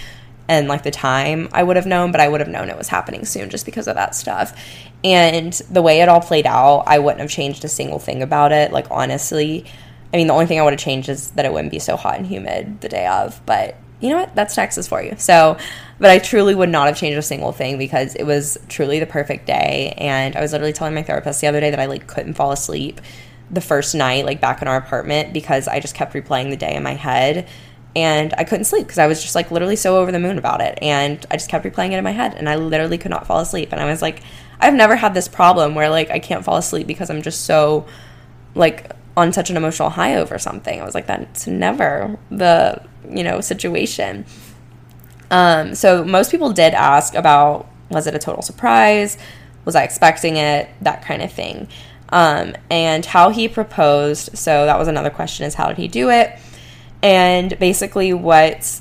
[0.48, 2.88] and like the time i would have known but i would have known it was
[2.88, 4.58] happening soon just because of that stuff
[5.04, 8.52] and the way it all played out i wouldn't have changed a single thing about
[8.52, 9.64] it like honestly
[10.12, 11.96] i mean the only thing i would have changed is that it wouldn't be so
[11.96, 14.34] hot and humid the day of but you know what?
[14.34, 15.14] That's Texas for you.
[15.18, 15.58] So,
[16.00, 19.06] but I truly would not have changed a single thing because it was truly the
[19.06, 19.94] perfect day.
[19.98, 22.52] And I was literally telling my therapist the other day that I like couldn't fall
[22.52, 23.02] asleep
[23.50, 26.74] the first night, like back in our apartment, because I just kept replaying the day
[26.74, 27.46] in my head.
[27.94, 30.62] And I couldn't sleep because I was just like literally so over the moon about
[30.62, 30.78] it.
[30.80, 32.34] And I just kept replaying it in my head.
[32.34, 33.70] And I literally could not fall asleep.
[33.72, 34.22] And I was like,
[34.58, 37.86] I've never had this problem where like I can't fall asleep because I'm just so
[38.54, 40.80] like on such an emotional high over something.
[40.80, 44.24] I was like, that's never the you know situation.
[45.30, 49.18] Um, so most people did ask about was it a total surprise?
[49.64, 50.68] Was I expecting it?
[50.80, 51.68] That kind of thing.
[52.10, 54.36] Um, and how he proposed.
[54.36, 56.38] So that was another question: is how did he do it?
[57.02, 58.80] And basically, what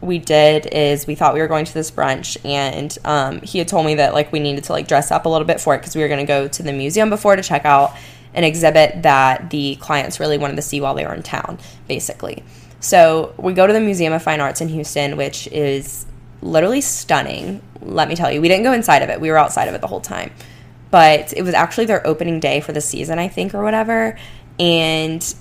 [0.00, 3.66] we did is we thought we were going to this brunch and um, he had
[3.66, 5.78] told me that like we needed to like dress up a little bit for it
[5.78, 7.96] because we were going to go to the museum before to check out
[8.34, 12.42] an exhibit that the clients really wanted to see while they were in town basically
[12.84, 16.04] so we go to the Museum of Fine Arts in Houston, which is
[16.42, 17.62] literally stunning.
[17.80, 19.22] Let me tell you, we didn't go inside of it.
[19.22, 20.30] We were outside of it the whole time.
[20.90, 24.18] But it was actually their opening day for the season, I think, or whatever.
[24.58, 25.34] And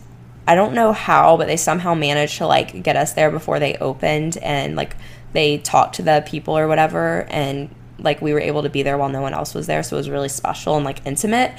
[0.47, 3.75] I don't know how, but they somehow managed to like get us there before they
[3.75, 4.95] opened and like
[5.33, 8.97] they talked to the people or whatever and like we were able to be there
[8.97, 11.53] while no one else was there so it was really special and like intimate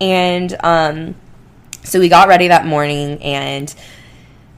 [0.00, 1.14] and um
[1.82, 3.74] so we got ready that morning and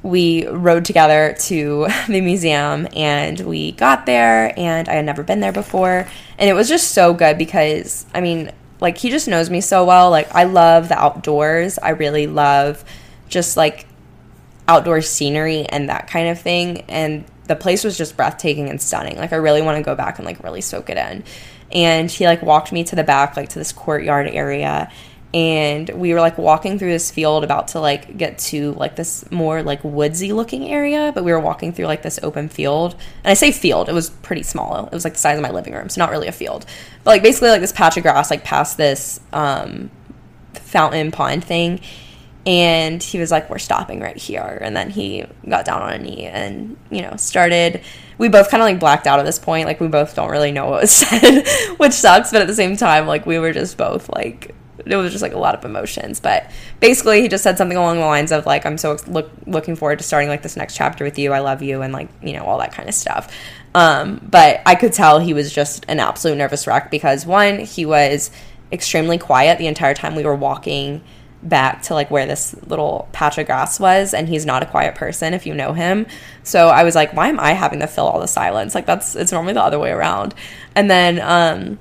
[0.07, 5.41] we rode together to the museum and we got there and I had never been
[5.41, 6.07] there before.
[6.39, 9.85] And it was just so good because I mean like he just knows me so
[9.85, 10.11] well.
[10.11, 11.79] Like I love the outdoors.
[11.79, 12.85] I really love
[13.29, 13.87] just like
[14.69, 16.83] outdoor scenery and that kind of thing.
[16.83, 19.17] And the place was just breathtaking and stunning.
[19.17, 21.25] Like I really want to go back and like really soak it in.
[21.73, 24.91] And he like walked me to the back like to this courtyard area
[25.37, 29.31] and we were like walking through this field about to like get to like this
[29.31, 32.95] more like woodsy looking area but we were walking through like this open field.
[33.23, 34.87] And i say field it was pretty small.
[34.87, 36.65] It was like the size of my living room so not really a field.
[37.05, 39.91] But like basically like this patch of grass like past this um
[40.55, 41.81] fountain pond thing.
[42.47, 44.59] And he was like we're stopping right here.
[44.63, 47.83] And then he got down on a knee and you know started.
[48.17, 49.67] We both kind of like blacked out at this point.
[49.67, 51.47] Like we both don't really know what was said
[51.77, 52.33] which sucks.
[52.33, 54.55] But at the same time like we were just both like
[54.87, 56.21] it was just like a lot of emotions.
[56.21, 59.77] But basically, he just said something along the lines of like, "I'm so look, looking
[59.77, 61.33] forward to starting like this next chapter with you.
[61.33, 63.35] I love you," and like you know all that kind of stuff.
[63.75, 67.85] Um, but I could tell he was just an absolute nervous wreck because one, he
[67.85, 68.31] was
[68.73, 71.03] extremely quiet the entire time we were walking
[71.43, 74.95] back to like where this little patch of grass was and he's not a quiet
[74.95, 76.07] person if you know him
[76.43, 79.15] so i was like why am i having to fill all the silence like that's
[79.15, 80.35] it's normally the other way around
[80.75, 81.79] and then um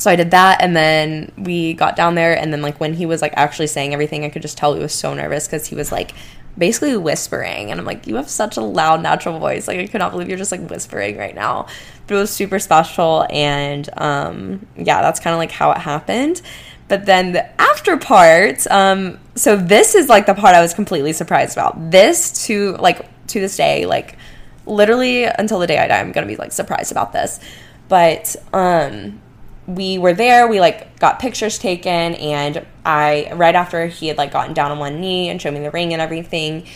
[0.00, 3.04] so I did that and then we got down there and then like when he
[3.04, 5.74] was like actually saying everything I could just tell he was so nervous cuz he
[5.74, 6.12] was like
[6.56, 9.68] basically whispering and I'm like you have such a loud natural voice.
[9.68, 11.66] Like I could not believe you're just like whispering right now.
[12.06, 16.40] But it was super special and um yeah that's kind of like how it happened.
[16.88, 21.12] But then the after part um so this is like the part I was completely
[21.12, 21.90] surprised about.
[21.90, 24.16] This to like to this day like
[24.64, 27.38] literally until the day I die I'm to be like surprised about this.
[27.88, 29.20] But um
[29.74, 34.32] we were there we like got pictures taken and i right after he had like
[34.32, 36.66] gotten down on one knee and showed me the ring and everything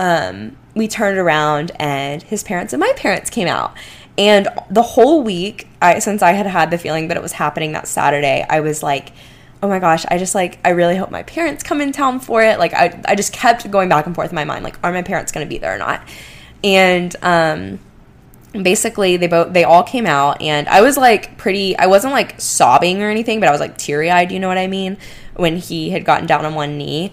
[0.00, 3.76] um, we turned around and his parents and my parents came out.
[4.16, 7.72] And the whole week i since i had had the feeling that it was happening
[7.72, 9.12] that saturday i was like
[9.62, 12.42] oh my gosh i just like i really hope my parents come in town for
[12.42, 12.58] it.
[12.58, 15.02] Like i, I just kept going back and forth in my mind like are my
[15.02, 16.06] parents going to be there or not?
[16.64, 17.78] And um
[18.52, 22.40] basically they both they all came out and i was like pretty i wasn't like
[22.40, 24.96] sobbing or anything but i was like teary-eyed you know what i mean
[25.40, 27.12] when he had gotten down on one knee.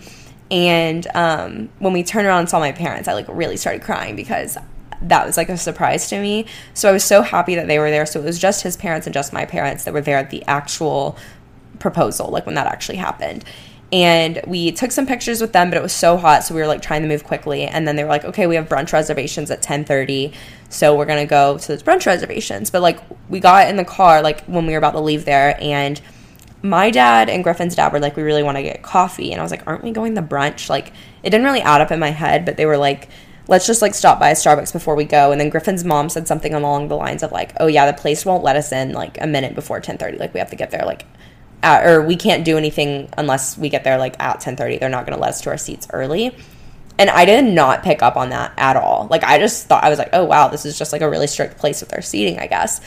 [0.49, 4.15] And um, when we turned around and saw my parents i like really started crying
[4.15, 4.57] because
[5.01, 6.45] that was like a surprise to me.
[6.73, 8.05] So i was so happy that they were there.
[8.05, 10.43] So it was just his parents and just my parents that were there at the
[10.45, 11.17] actual
[11.79, 13.45] proposal like when that actually happened
[13.91, 16.67] and we took some pictures with them but it was so hot so we were
[16.67, 19.49] like trying to move quickly and then they were like okay we have brunch reservations
[19.49, 20.33] at 10.30
[20.69, 24.21] so we're gonna go to those brunch reservations but like we got in the car
[24.21, 26.01] like when we were about to leave there and
[26.63, 29.43] my dad and griffin's dad were like we really want to get coffee and i
[29.43, 30.91] was like aren't we going to brunch like
[31.23, 33.07] it didn't really add up in my head but they were like
[33.47, 35.31] let's just like stop by a Starbucks before we go.
[35.31, 38.25] And then Griffin's mom said something along the lines of like, oh yeah, the place
[38.25, 40.17] won't let us in like a minute before 1030.
[40.17, 41.05] Like we have to get there like
[41.63, 44.77] or we can't do anything unless we get there like at 1030.
[44.77, 46.35] They're not going to let us to our seats early.
[46.99, 49.07] And I did not pick up on that at all.
[49.09, 51.27] Like I just thought I was like, oh wow, this is just like a really
[51.27, 52.81] strict place with their seating, I guess.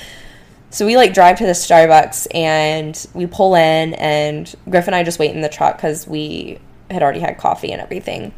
[0.70, 5.02] So we like drive to the Starbucks and we pull in and Griff and I
[5.02, 6.58] just wait in the truck because we
[6.90, 8.32] had already had coffee and everything.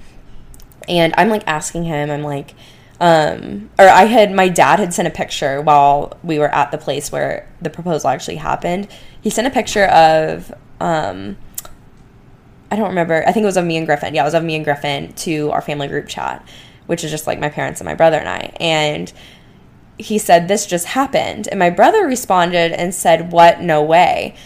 [0.89, 2.55] And I'm like asking him, I'm like,
[3.03, 6.79] um, or I had my dad had sent a picture while we were at the
[6.79, 8.87] place where the proposal actually happened.
[9.21, 11.37] He sent a picture of um,
[12.71, 13.25] I don't remember.
[13.27, 14.15] I think it was of me and Griffin.
[14.15, 16.49] Yeah, it was of me and Griffin to our family group chat,
[16.87, 18.53] which is just like my parents and my brother and I.
[18.61, 19.13] And
[19.99, 23.61] he said this just happened, and my brother responded and said, "What?
[23.61, 24.37] No way."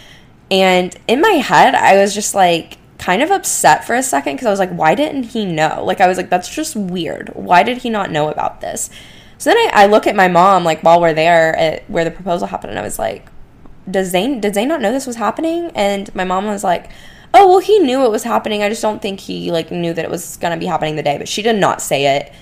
[0.51, 4.47] And in my head, I was just like, kind of upset for a second because
[4.47, 5.85] I was like, why didn't he know?
[5.85, 7.31] Like, I was like, that's just weird.
[7.35, 8.91] Why did he not know about this?
[9.39, 12.11] So then I, I look at my mom, like, while we're there at where the
[12.11, 13.27] proposal happened, and I was like,
[13.91, 15.71] does Zane, did Zane not know this was happening?
[15.75, 16.91] And my mom was like,
[17.35, 18.63] oh, well, he knew it was happening.
[18.63, 21.03] I just don't think he, like, knew that it was going to be happening the
[21.03, 21.19] day.
[21.19, 22.33] But she did not say it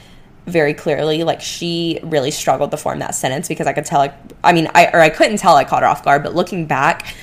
[0.46, 1.24] very clearly.
[1.24, 4.70] Like, she really struggled to form that sentence because I could tell, like, I mean,
[4.74, 7.14] I, or I couldn't tell I caught her off guard, but looking back,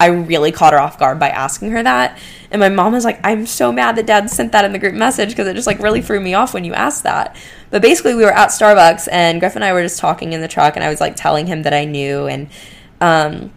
[0.00, 2.18] I really caught her off guard by asking her that.
[2.50, 4.94] And my mom was like, I'm so mad that dad sent that in the group
[4.94, 7.36] message because it just like really threw me off when you asked that.
[7.70, 10.48] But basically, we were at Starbucks and Griff and I were just talking in the
[10.48, 12.48] truck, and I was like telling him that I knew and
[13.00, 13.52] um,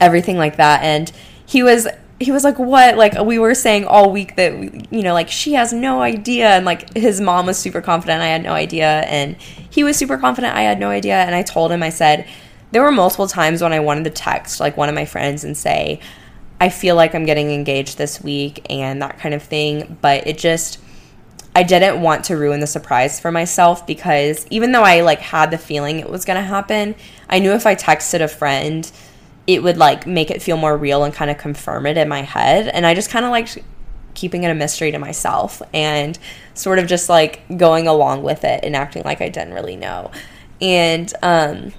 [0.00, 0.82] everything like that.
[0.82, 1.10] And
[1.46, 1.86] he was
[2.20, 4.52] he was like, "What?" Like we were saying all week that
[4.92, 8.28] you know, like she has no idea, and like his mom was super confident, I
[8.28, 11.16] had no idea, and he was super confident, I had no idea.
[11.16, 12.26] And I told him, I said
[12.74, 15.56] there were multiple times when I wanted to text like one of my friends and
[15.56, 16.00] say,
[16.60, 19.96] I feel like I'm getting engaged this week and that kind of thing.
[20.02, 20.80] But it just,
[21.54, 25.52] I didn't want to ruin the surprise for myself because even though I like had
[25.52, 26.96] the feeling it was going to happen,
[27.30, 28.90] I knew if I texted a friend,
[29.46, 32.22] it would like make it feel more real and kind of confirm it in my
[32.22, 32.66] head.
[32.66, 33.56] And I just kind of liked
[34.14, 36.18] keeping it a mystery to myself and
[36.54, 40.10] sort of just like going along with it and acting like I didn't really know.
[40.60, 41.72] And um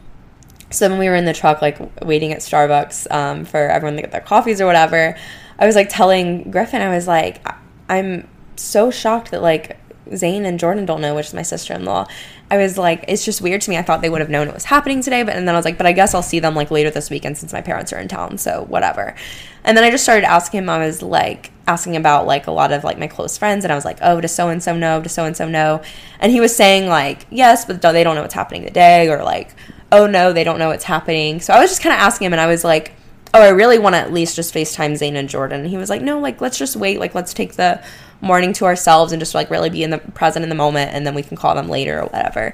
[0.76, 4.02] so when we were in the truck, like waiting at Starbucks um, for everyone to
[4.02, 5.18] get their coffees or whatever,
[5.58, 7.46] I was like telling Griffin, I was like,
[7.90, 9.78] I'm so shocked that like
[10.16, 12.08] Zane and Jordan don't know, which is my sister in law.
[12.52, 13.78] I was like, it's just weird to me.
[13.78, 15.66] I thought they would have known it was happening today, but and then I was
[15.66, 18.00] like, but I guess I'll see them like later this weekend since my parents are
[18.00, 19.16] in town, so whatever.
[19.64, 20.70] And then I just started asking him.
[20.70, 23.76] I was like asking about like a lot of like my close friends, and I
[23.76, 25.02] was like, oh, does so and so know?
[25.02, 25.82] Does so and so know?
[26.20, 29.56] And he was saying like, yes, but they don't know what's happening today, or like,
[29.92, 31.40] oh no, they don't know what's happening.
[31.40, 32.94] So I was just kind of asking him, and I was like,
[33.34, 35.62] oh, I really want to at least just FaceTime Zane and Jordan.
[35.62, 37.00] And he was like, no, like, let's just wait.
[37.00, 37.84] Like, let's take the
[38.22, 41.06] morning to ourselves and just like really be in the present in the moment, and
[41.06, 42.54] then we can call them later or whatever.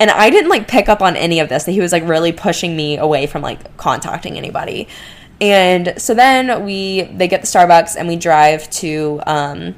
[0.00, 2.32] And I didn't like pick up on any of this, that he was like really
[2.32, 4.88] pushing me away from like contacting anybody.
[5.40, 9.74] And so then we, they get the Starbucks and we drive to, um,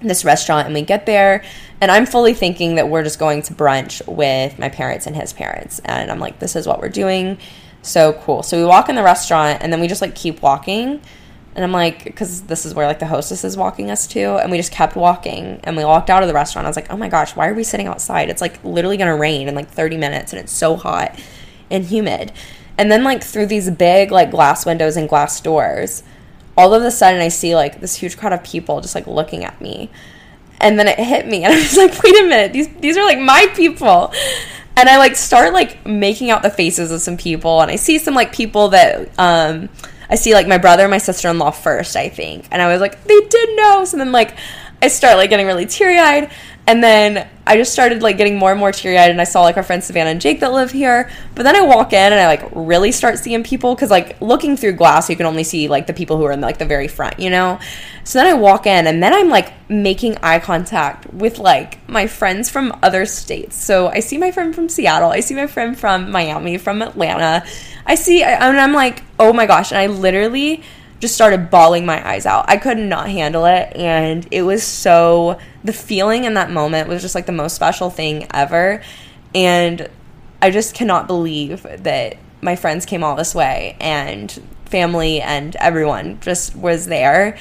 [0.00, 1.42] this restaurant and we get there
[1.80, 5.32] and I'm fully thinking that we're just going to brunch with my parents and his
[5.32, 5.78] parents.
[5.84, 7.38] And I'm like, this is what we're doing.
[7.82, 8.42] So cool.
[8.42, 11.02] So we walk in the restaurant and then we just like keep walking.
[11.54, 14.36] And I'm like, because this is where like the hostess is walking us to.
[14.36, 16.66] And we just kept walking and we walked out of the restaurant.
[16.66, 18.30] I was like, oh my gosh, why are we sitting outside?
[18.30, 21.18] It's like literally to rain in like 30 minutes and it's so hot
[21.70, 22.32] and humid.
[22.78, 26.02] And then like through these big like glass windows and glass doors,
[26.56, 29.44] all of a sudden I see like this huge crowd of people just like looking
[29.44, 29.90] at me.
[30.60, 33.04] And then it hit me and i was like wait a minute these these are
[33.04, 34.12] like my people.
[34.78, 37.98] And i like start like making out the faces of some people and i see
[37.98, 39.68] some like people that um
[40.08, 42.46] i see like my brother and my sister-in-law first i think.
[42.50, 43.84] And i was like they did know.
[43.84, 44.36] So then like
[44.80, 46.30] i start like getting really teary-eyed
[46.66, 49.42] and then I just started like getting more and more teary eyed, and I saw
[49.42, 51.10] like our friends Savannah and Jake that live here.
[51.34, 54.56] But then I walk in and I like really start seeing people because like looking
[54.56, 56.88] through glass, you can only see like the people who are in like the very
[56.88, 57.60] front, you know.
[58.02, 62.06] So then I walk in, and then I'm like making eye contact with like my
[62.06, 63.56] friends from other states.
[63.56, 67.44] So I see my friend from Seattle, I see my friend from Miami, from Atlanta.
[67.84, 70.64] I see, and I'm like, oh my gosh, and I literally
[70.98, 72.46] just started bawling my eyes out.
[72.48, 73.76] I could not handle it.
[73.76, 77.90] And it was so, the feeling in that moment was just like the most special
[77.90, 78.82] thing ever.
[79.34, 79.88] And
[80.40, 84.30] I just cannot believe that my friends came all this way and
[84.66, 87.36] family and everyone just was there.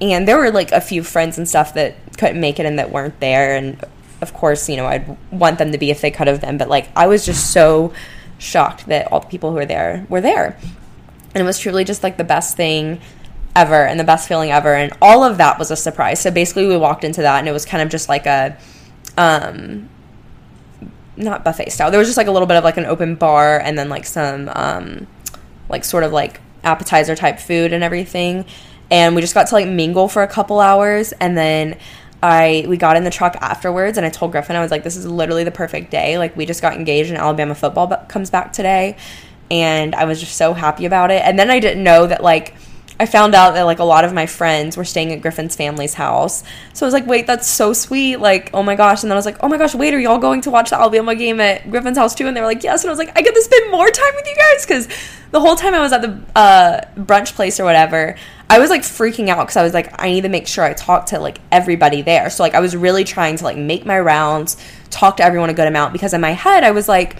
[0.00, 2.90] And there were like a few friends and stuff that couldn't make it and that
[2.90, 3.54] weren't there.
[3.54, 3.82] And
[4.22, 6.58] of course, you know, I'd want them to be if they could have been.
[6.58, 7.92] But like, I was just so
[8.38, 10.58] shocked that all the people who were there were there
[11.36, 12.98] and it was truly just like the best thing
[13.56, 16.66] ever and the best feeling ever and all of that was a surprise so basically
[16.66, 18.56] we walked into that and it was kind of just like a
[19.18, 19.88] um
[21.16, 21.90] not buffet style.
[21.90, 24.04] There was just like a little bit of like an open bar and then like
[24.04, 25.06] some um
[25.68, 28.44] like sort of like appetizer type food and everything.
[28.90, 31.78] And we just got to like mingle for a couple hours and then
[32.22, 34.96] I we got in the truck afterwards and I told Griffin I was like this
[34.96, 36.18] is literally the perfect day.
[36.18, 38.96] Like we just got engaged and Alabama football comes back today
[39.50, 41.22] and I was just so happy about it.
[41.24, 42.54] And then I didn't know that like
[42.98, 45.94] I found out that like a lot of my friends were staying at Griffin's family's
[45.94, 46.42] house.
[46.72, 48.16] So I was like, wait, that's so sweet.
[48.16, 49.02] Like, oh my gosh.
[49.02, 50.76] And then I was like, oh my gosh, wait, are y'all going to watch the
[50.76, 52.26] Alabama game at Griffin's house too?
[52.26, 52.82] And they were like, yes.
[52.82, 54.88] And I was like, I get to spend more time with you guys because
[55.30, 58.16] the whole time I was at the uh, brunch place or whatever,
[58.48, 60.72] I was like freaking out because I was like, I need to make sure I
[60.72, 62.30] talk to like everybody there.
[62.30, 64.56] So like I was really trying to like make my rounds,
[64.88, 67.16] talk to everyone a good amount because in my head I was like,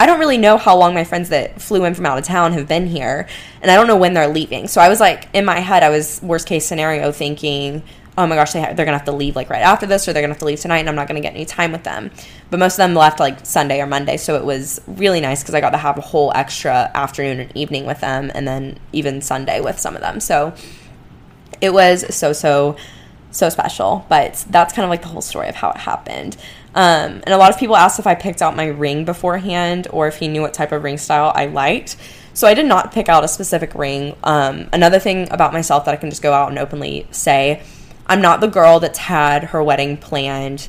[0.00, 2.52] I don't really know how long my friends that flew in from out of town
[2.52, 3.26] have been here,
[3.60, 4.68] and I don't know when they're leaving.
[4.68, 7.82] So I was like, in my head, I was worst case scenario thinking,
[8.16, 10.12] oh my gosh, they ha- they're gonna have to leave like right after this, or
[10.12, 12.10] they're gonna have to leave tonight, and I'm not gonna get any time with them.
[12.50, 15.54] But most of them left like Sunday or Monday, so it was really nice because
[15.54, 19.20] I got to have a whole extra afternoon and evening with them, and then even
[19.20, 20.20] Sunday with some of them.
[20.20, 20.54] So
[21.60, 22.76] it was so so
[23.30, 24.06] so special.
[24.08, 26.36] But that's kind of like the whole story of how it happened.
[26.78, 30.06] Um, and a lot of people asked if I picked out my ring beforehand or
[30.06, 31.96] if he knew what type of ring style I liked.
[32.34, 34.14] So I did not pick out a specific ring.
[34.22, 37.64] Um, another thing about myself that I can just go out and openly say
[38.06, 40.68] I'm not the girl that's had her wedding planned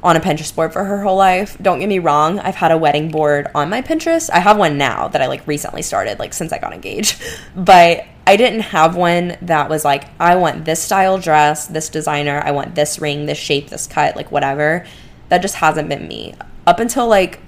[0.00, 1.58] on a Pinterest board for her whole life.
[1.60, 4.30] Don't get me wrong, I've had a wedding board on my Pinterest.
[4.32, 7.20] I have one now that I like recently started, like since I got engaged.
[7.56, 12.40] But I didn't have one that was like, I want this style dress, this designer,
[12.44, 14.86] I want this ring, this shape, this cut, like whatever
[15.32, 16.34] that just hasn't been me.
[16.66, 17.40] Up until like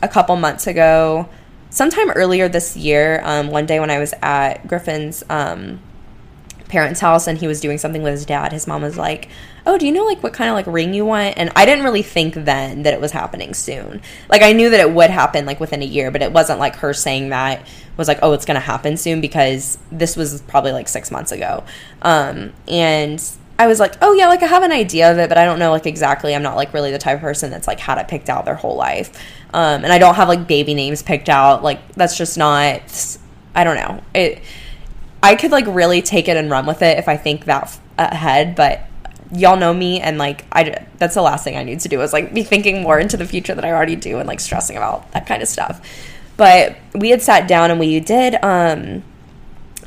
[0.00, 1.28] a couple months ago,
[1.68, 5.78] sometime earlier this year, um, one day when I was at Griffin's um,
[6.68, 9.28] parents' house and he was doing something with his dad, his mom was like,
[9.66, 11.84] "Oh, do you know like what kind of like ring you want?" And I didn't
[11.84, 14.00] really think then that it was happening soon.
[14.30, 16.76] Like I knew that it would happen like within a year, but it wasn't like
[16.76, 17.66] her saying that
[17.98, 21.32] was like, "Oh, it's going to happen soon" because this was probably like 6 months
[21.32, 21.64] ago.
[22.00, 23.22] Um, and
[23.58, 25.58] I was like, oh yeah, like I have an idea of it, but I don't
[25.58, 26.34] know like exactly.
[26.34, 28.54] I'm not like really the type of person that's like had it picked out their
[28.54, 29.18] whole life,
[29.54, 31.62] um, and I don't have like baby names picked out.
[31.62, 33.16] Like that's just not.
[33.54, 34.02] I don't know.
[34.14, 34.42] It.
[35.22, 38.54] I could like really take it and run with it if I think that ahead,
[38.54, 38.86] but
[39.32, 42.12] y'all know me and like I that's the last thing I need to do is
[42.12, 45.10] like be thinking more into the future that I already do and like stressing about
[45.12, 45.80] that kind of stuff.
[46.36, 49.02] But we had sat down and we did um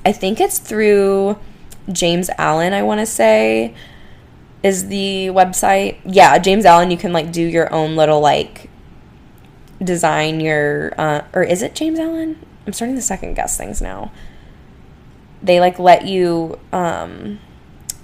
[0.06, 1.38] I think it's through
[1.92, 3.74] James Allen, I want to say,
[4.64, 5.98] is the website.
[6.06, 8.70] Yeah, James Allen, you can like do your own little like
[9.82, 12.44] design your uh, or is it James Allen?
[12.68, 14.12] I'm starting to second guess things now.
[15.42, 17.40] They like let you um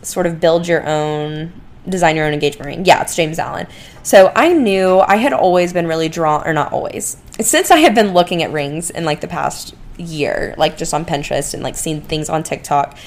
[0.01, 2.85] sort of build your own design your own engagement ring.
[2.85, 3.67] Yeah, it's James Allen.
[4.03, 7.17] So I knew I had always been really drawn or not always.
[7.39, 11.05] Since I had been looking at rings in like the past year, like just on
[11.05, 12.97] Pinterest and like seeing things on TikTok,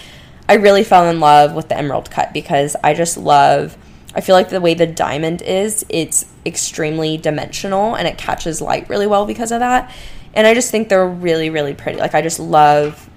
[0.49, 3.77] I really fell in love with the emerald cut because I just love
[4.15, 8.89] I feel like the way the diamond is, it's extremely dimensional and it catches light
[8.89, 9.95] really well because of that.
[10.35, 11.99] And I just think they're really, really pretty.
[11.99, 13.09] Like I just love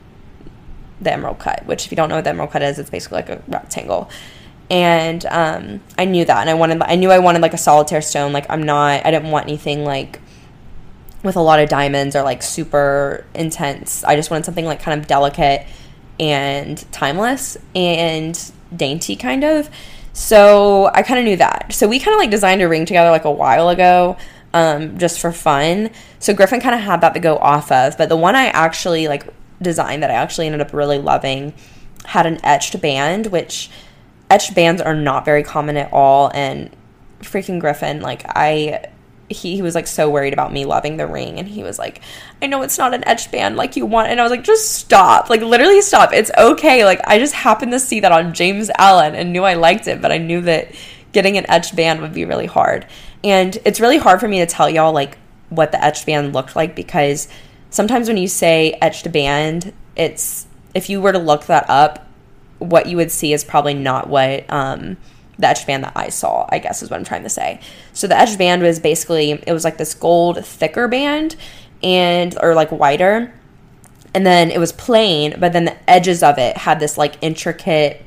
[0.99, 3.15] the emerald cut, which if you don't know what the emerald cut is, it's basically
[3.15, 4.09] like a rectangle.
[4.69, 8.01] And um, I knew that, and I wanted, I knew I wanted like a solitaire
[8.01, 8.31] stone.
[8.31, 10.21] Like I'm not, I didn't want anything like
[11.23, 14.03] with a lot of diamonds or like super intense.
[14.03, 15.65] I just wanted something like kind of delicate
[16.21, 19.69] and timeless and dainty kind of.
[20.13, 21.73] So I kind of knew that.
[21.73, 24.17] So we kind of like designed a ring together like a while ago,
[24.53, 25.89] um, just for fun.
[26.19, 29.07] So Griffin kind of had that to go off of, but the one I actually
[29.07, 29.27] like
[29.61, 31.53] designed that I actually ended up really loving
[32.05, 33.69] had an etched band, which
[34.29, 36.29] etched bands are not very common at all.
[36.33, 36.69] And
[37.21, 38.89] freaking Griffin, like I
[39.31, 42.01] he, he was like so worried about me loving the ring and he was like
[42.41, 44.71] i know it's not an etched band like you want and i was like just
[44.73, 45.29] stop.
[45.29, 46.13] Like literally stop.
[46.13, 46.85] It's okay.
[46.85, 50.01] Like i just happened to see that on james allen and knew i liked it
[50.01, 50.73] but i knew that
[51.11, 52.85] getting an etched band would be really hard.
[53.23, 55.17] And it's really hard for me to tell y'all like
[55.49, 57.27] what the etched band looked like because
[57.69, 62.07] sometimes when you say etched band it's if you were to look that up
[62.59, 64.95] what you would see is probably not what um
[65.41, 67.59] the etched band that I saw, I guess is what I'm trying to say.
[67.93, 71.35] So the etched band was basically it was like this gold thicker band
[71.83, 73.33] and or like wider.
[74.13, 78.03] And then it was plain, but then the edges of it had this like intricate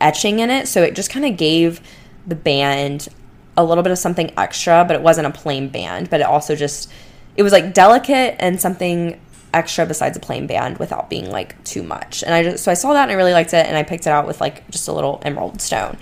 [0.00, 1.80] etching in it, so it just kind of gave
[2.26, 3.08] the band
[3.56, 6.54] a little bit of something extra, but it wasn't a plain band, but it also
[6.54, 6.90] just
[7.36, 9.20] it was like delicate and something
[9.54, 12.22] extra besides a plain band without being like too much.
[12.22, 14.06] And I just so I saw that and I really liked it and I picked
[14.06, 15.96] it out with like just a little emerald stone.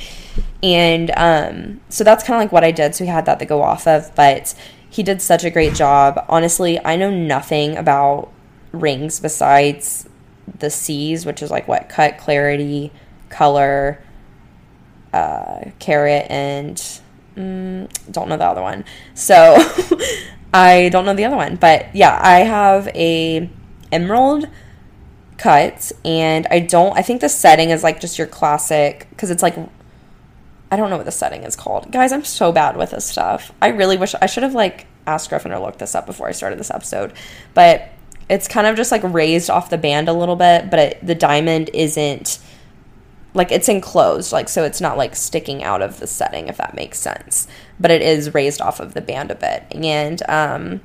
[0.66, 2.94] And um so that's kind of like what I did.
[2.94, 4.54] So we had that to go off of, but
[4.90, 6.24] he did such a great job.
[6.28, 8.32] Honestly, I know nothing about
[8.72, 10.08] rings besides
[10.58, 12.90] the C's, which is like what cut, clarity,
[13.28, 14.02] color,
[15.12, 16.76] uh, carat, and
[17.36, 18.84] mm, don't know the other one.
[19.14, 19.56] So
[20.54, 23.48] I don't know the other one, but yeah, I have a
[23.92, 24.48] emerald
[25.36, 26.96] cut, and I don't.
[26.96, 29.56] I think the setting is like just your classic because it's like
[30.70, 31.92] I don't know what the setting is called.
[31.92, 33.52] Guys, I'm so bad with this stuff.
[33.62, 36.32] I really wish I should have like asked Griffin or looked this up before I
[36.32, 37.12] started this episode.
[37.54, 37.90] But
[38.28, 41.14] it's kind of just like raised off the band a little bit, but it, the
[41.14, 42.40] diamond isn't
[43.34, 46.74] like it's enclosed, like so it's not like sticking out of the setting if that
[46.74, 47.46] makes sense.
[47.78, 49.64] But it is raised off of the band a bit.
[49.70, 50.80] And um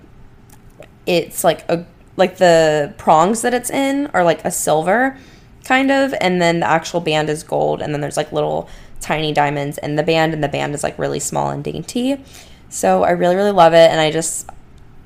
[1.07, 1.85] it's like a
[2.17, 5.17] like the prongs that it's in are like a silver
[5.63, 8.69] kind of and then the actual band is gold and then there's like little
[9.01, 12.23] tiny diamonds in the band, and the band is like really small and dainty.
[12.69, 14.49] So I really, really love it, and I just,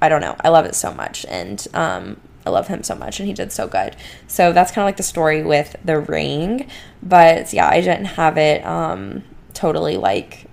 [0.02, 3.20] I don't know, I love it so much, and um, I love him so much,
[3.20, 3.96] and he did so good.
[4.28, 6.70] So that's kind of like the story with the ring,
[7.02, 9.24] but yeah, I didn't have it um,
[9.54, 10.46] totally like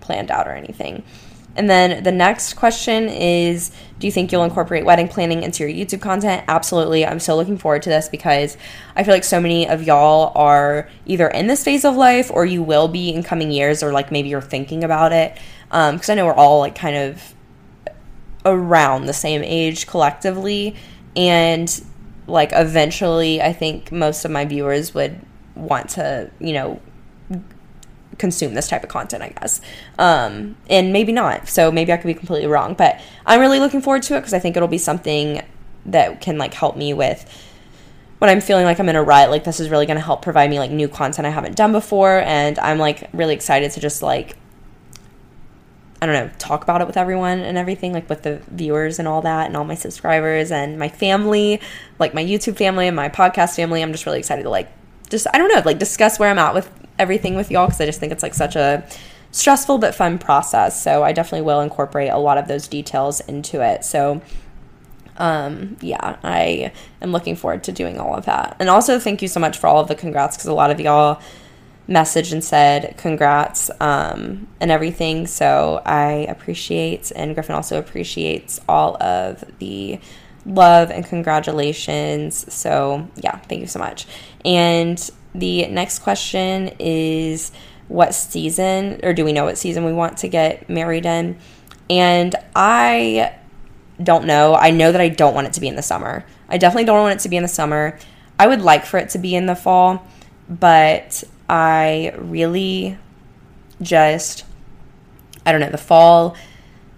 [0.00, 1.02] planned out or anything.
[1.54, 5.86] And then the next question is Do you think you'll incorporate wedding planning into your
[5.86, 6.44] YouTube content?
[6.48, 7.04] Absolutely.
[7.06, 8.56] I'm so looking forward to this because
[8.96, 12.46] I feel like so many of y'all are either in this phase of life or
[12.46, 15.38] you will be in coming years, or like maybe you're thinking about it.
[15.68, 17.34] Because um, I know we're all like kind of
[18.44, 20.74] around the same age collectively.
[21.16, 21.84] And
[22.26, 25.20] like eventually, I think most of my viewers would
[25.54, 26.80] want to, you know,
[28.18, 29.60] consume this type of content, I guess.
[29.98, 31.48] Um, and maybe not.
[31.48, 34.34] So maybe I could be completely wrong, but I'm really looking forward to it because
[34.34, 35.42] I think it'll be something
[35.86, 37.28] that can like help me with
[38.18, 39.30] when I'm feeling like I'm in a rut.
[39.30, 41.72] Like this is really going to help provide me like new content I haven't done
[41.72, 44.36] before, and I'm like really excited to just like
[46.00, 49.06] I don't know, talk about it with everyone and everything, like with the viewers and
[49.06, 51.60] all that, and all my subscribers and my family,
[52.00, 53.82] like my YouTube family and my podcast family.
[53.82, 54.68] I'm just really excited to like
[55.10, 57.86] just I don't know, like discuss where I'm at with everything with y'all because I
[57.86, 58.86] just think it's like such a
[59.30, 60.82] stressful but fun process.
[60.82, 63.84] So I definitely will incorporate a lot of those details into it.
[63.84, 64.20] So
[65.18, 69.28] um yeah i am looking forward to doing all of that and also thank you
[69.28, 71.20] so much for all of the congrats because a lot of y'all
[71.88, 79.00] messaged and said congrats um and everything so i appreciate and griffin also appreciates all
[79.02, 79.98] of the
[80.46, 84.06] love and congratulations so yeah thank you so much
[84.44, 87.52] and the next question is
[87.88, 91.38] what season, or do we know what season we want to get married in?
[91.90, 93.34] And I
[94.02, 94.54] don't know.
[94.54, 96.24] I know that I don't want it to be in the summer.
[96.48, 97.98] I definitely don't want it to be in the summer.
[98.38, 100.06] I would like for it to be in the fall,
[100.48, 102.98] but I really
[103.80, 104.44] just,
[105.44, 106.36] I don't know, the fall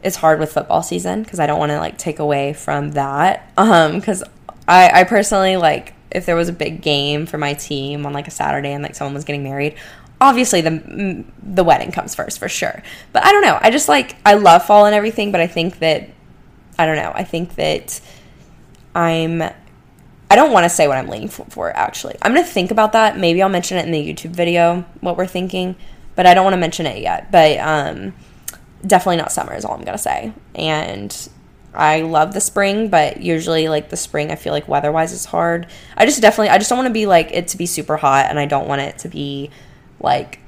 [0.02, 3.50] is hard with football season because I don't want to like take away from that.
[3.58, 4.22] Um, because
[4.66, 8.28] I, I personally like if there was a big game for my team on like
[8.28, 9.74] a Saturday and like someone was getting married,
[10.20, 12.82] obviously the the wedding comes first for sure.
[13.12, 13.58] But I don't know.
[13.60, 16.08] I just like I love fall and everything, but I think that
[16.78, 17.12] I don't know.
[17.14, 18.00] I think that
[18.94, 22.16] I'm I don't want to say what I'm leaning for, for actually.
[22.22, 23.18] I'm going to think about that.
[23.18, 25.76] Maybe I'll mention it in the YouTube video what we're thinking,
[26.16, 27.30] but I don't want to mention it yet.
[27.30, 28.14] But um
[28.86, 30.32] definitely not summer is all I'm going to say.
[30.54, 31.28] And
[31.74, 35.66] I love the spring, but usually like the spring I feel like weather-wise is hard.
[35.96, 38.26] I just definitely I just don't want to be like it to be super hot
[38.28, 39.50] and I don't want it to be
[40.00, 40.40] like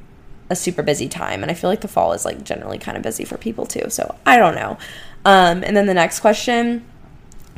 [0.48, 3.02] a super busy time and I feel like the fall is like generally kind of
[3.02, 3.90] busy for people too.
[3.90, 4.78] So, I don't know.
[5.24, 6.84] Um and then the next question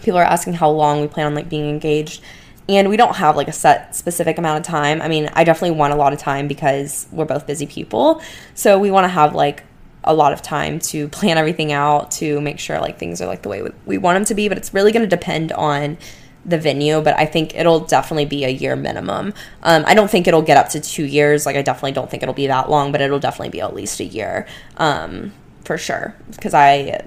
[0.03, 2.23] people are asking how long we plan on like being engaged
[2.69, 5.01] and we don't have like a set specific amount of time.
[5.01, 8.21] I mean, I definitely want a lot of time because we're both busy people.
[8.55, 9.65] So we want to have like
[10.05, 13.43] a lot of time to plan everything out to make sure like things are like
[13.43, 15.99] the way we want them to be but it's really going to depend on
[16.45, 20.27] the venue but i think it'll definitely be a year minimum um, i don't think
[20.27, 22.93] it'll get up to two years like i definitely don't think it'll be that long
[22.93, 24.47] but it'll definitely be at least a year
[24.77, 25.33] um,
[25.65, 27.05] for sure because i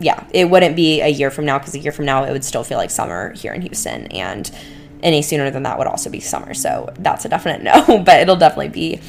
[0.00, 2.44] yeah it wouldn't be a year from now because a year from now it would
[2.44, 4.50] still feel like summer here in houston and
[5.02, 8.36] any sooner than that would also be summer so that's a definite no but it'll
[8.36, 9.00] definitely be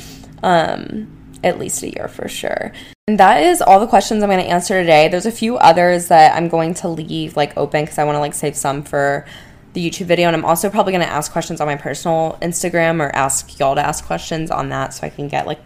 [0.44, 1.08] um,
[1.44, 2.72] at least a year for sure.
[3.10, 5.10] And that is all the questions I'm going to answer today.
[5.10, 8.22] There's a few others that I'm going to leave like open because I want to
[8.22, 9.26] like save some for
[9.74, 10.28] the YouTube video.
[10.28, 13.76] And I'm also probably going to ask questions on my personal Instagram or ask y'all
[13.76, 15.60] to ask questions on that so I can get like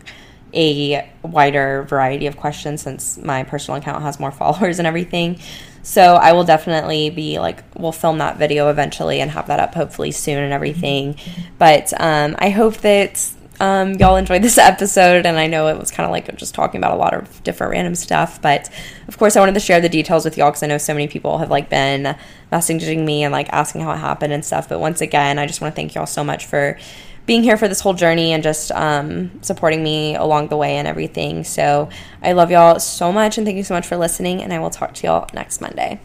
[0.51, 5.39] a wider variety of questions since my personal account has more followers and everything.
[5.83, 9.75] So I will definitely be like, we'll film that video eventually and have that up
[9.75, 11.17] hopefully soon and everything.
[11.59, 15.25] But um, I hope that um, y'all enjoyed this episode.
[15.25, 17.71] And I know it was kind of like just talking about a lot of different
[17.71, 18.41] random stuff.
[18.41, 18.69] But
[19.07, 21.07] of course, I wanted to share the details with y'all because I know so many
[21.07, 22.15] people have like been
[22.51, 24.69] messaging me and like asking how it happened and stuff.
[24.69, 26.77] But once again, I just want to thank y'all so much for
[27.25, 30.87] being here for this whole journey and just um, supporting me along the way and
[30.87, 31.43] everything.
[31.43, 31.89] So
[32.23, 34.41] I love y'all so much and thank you so much for listening.
[34.41, 35.99] And I will talk to y'all next Monday.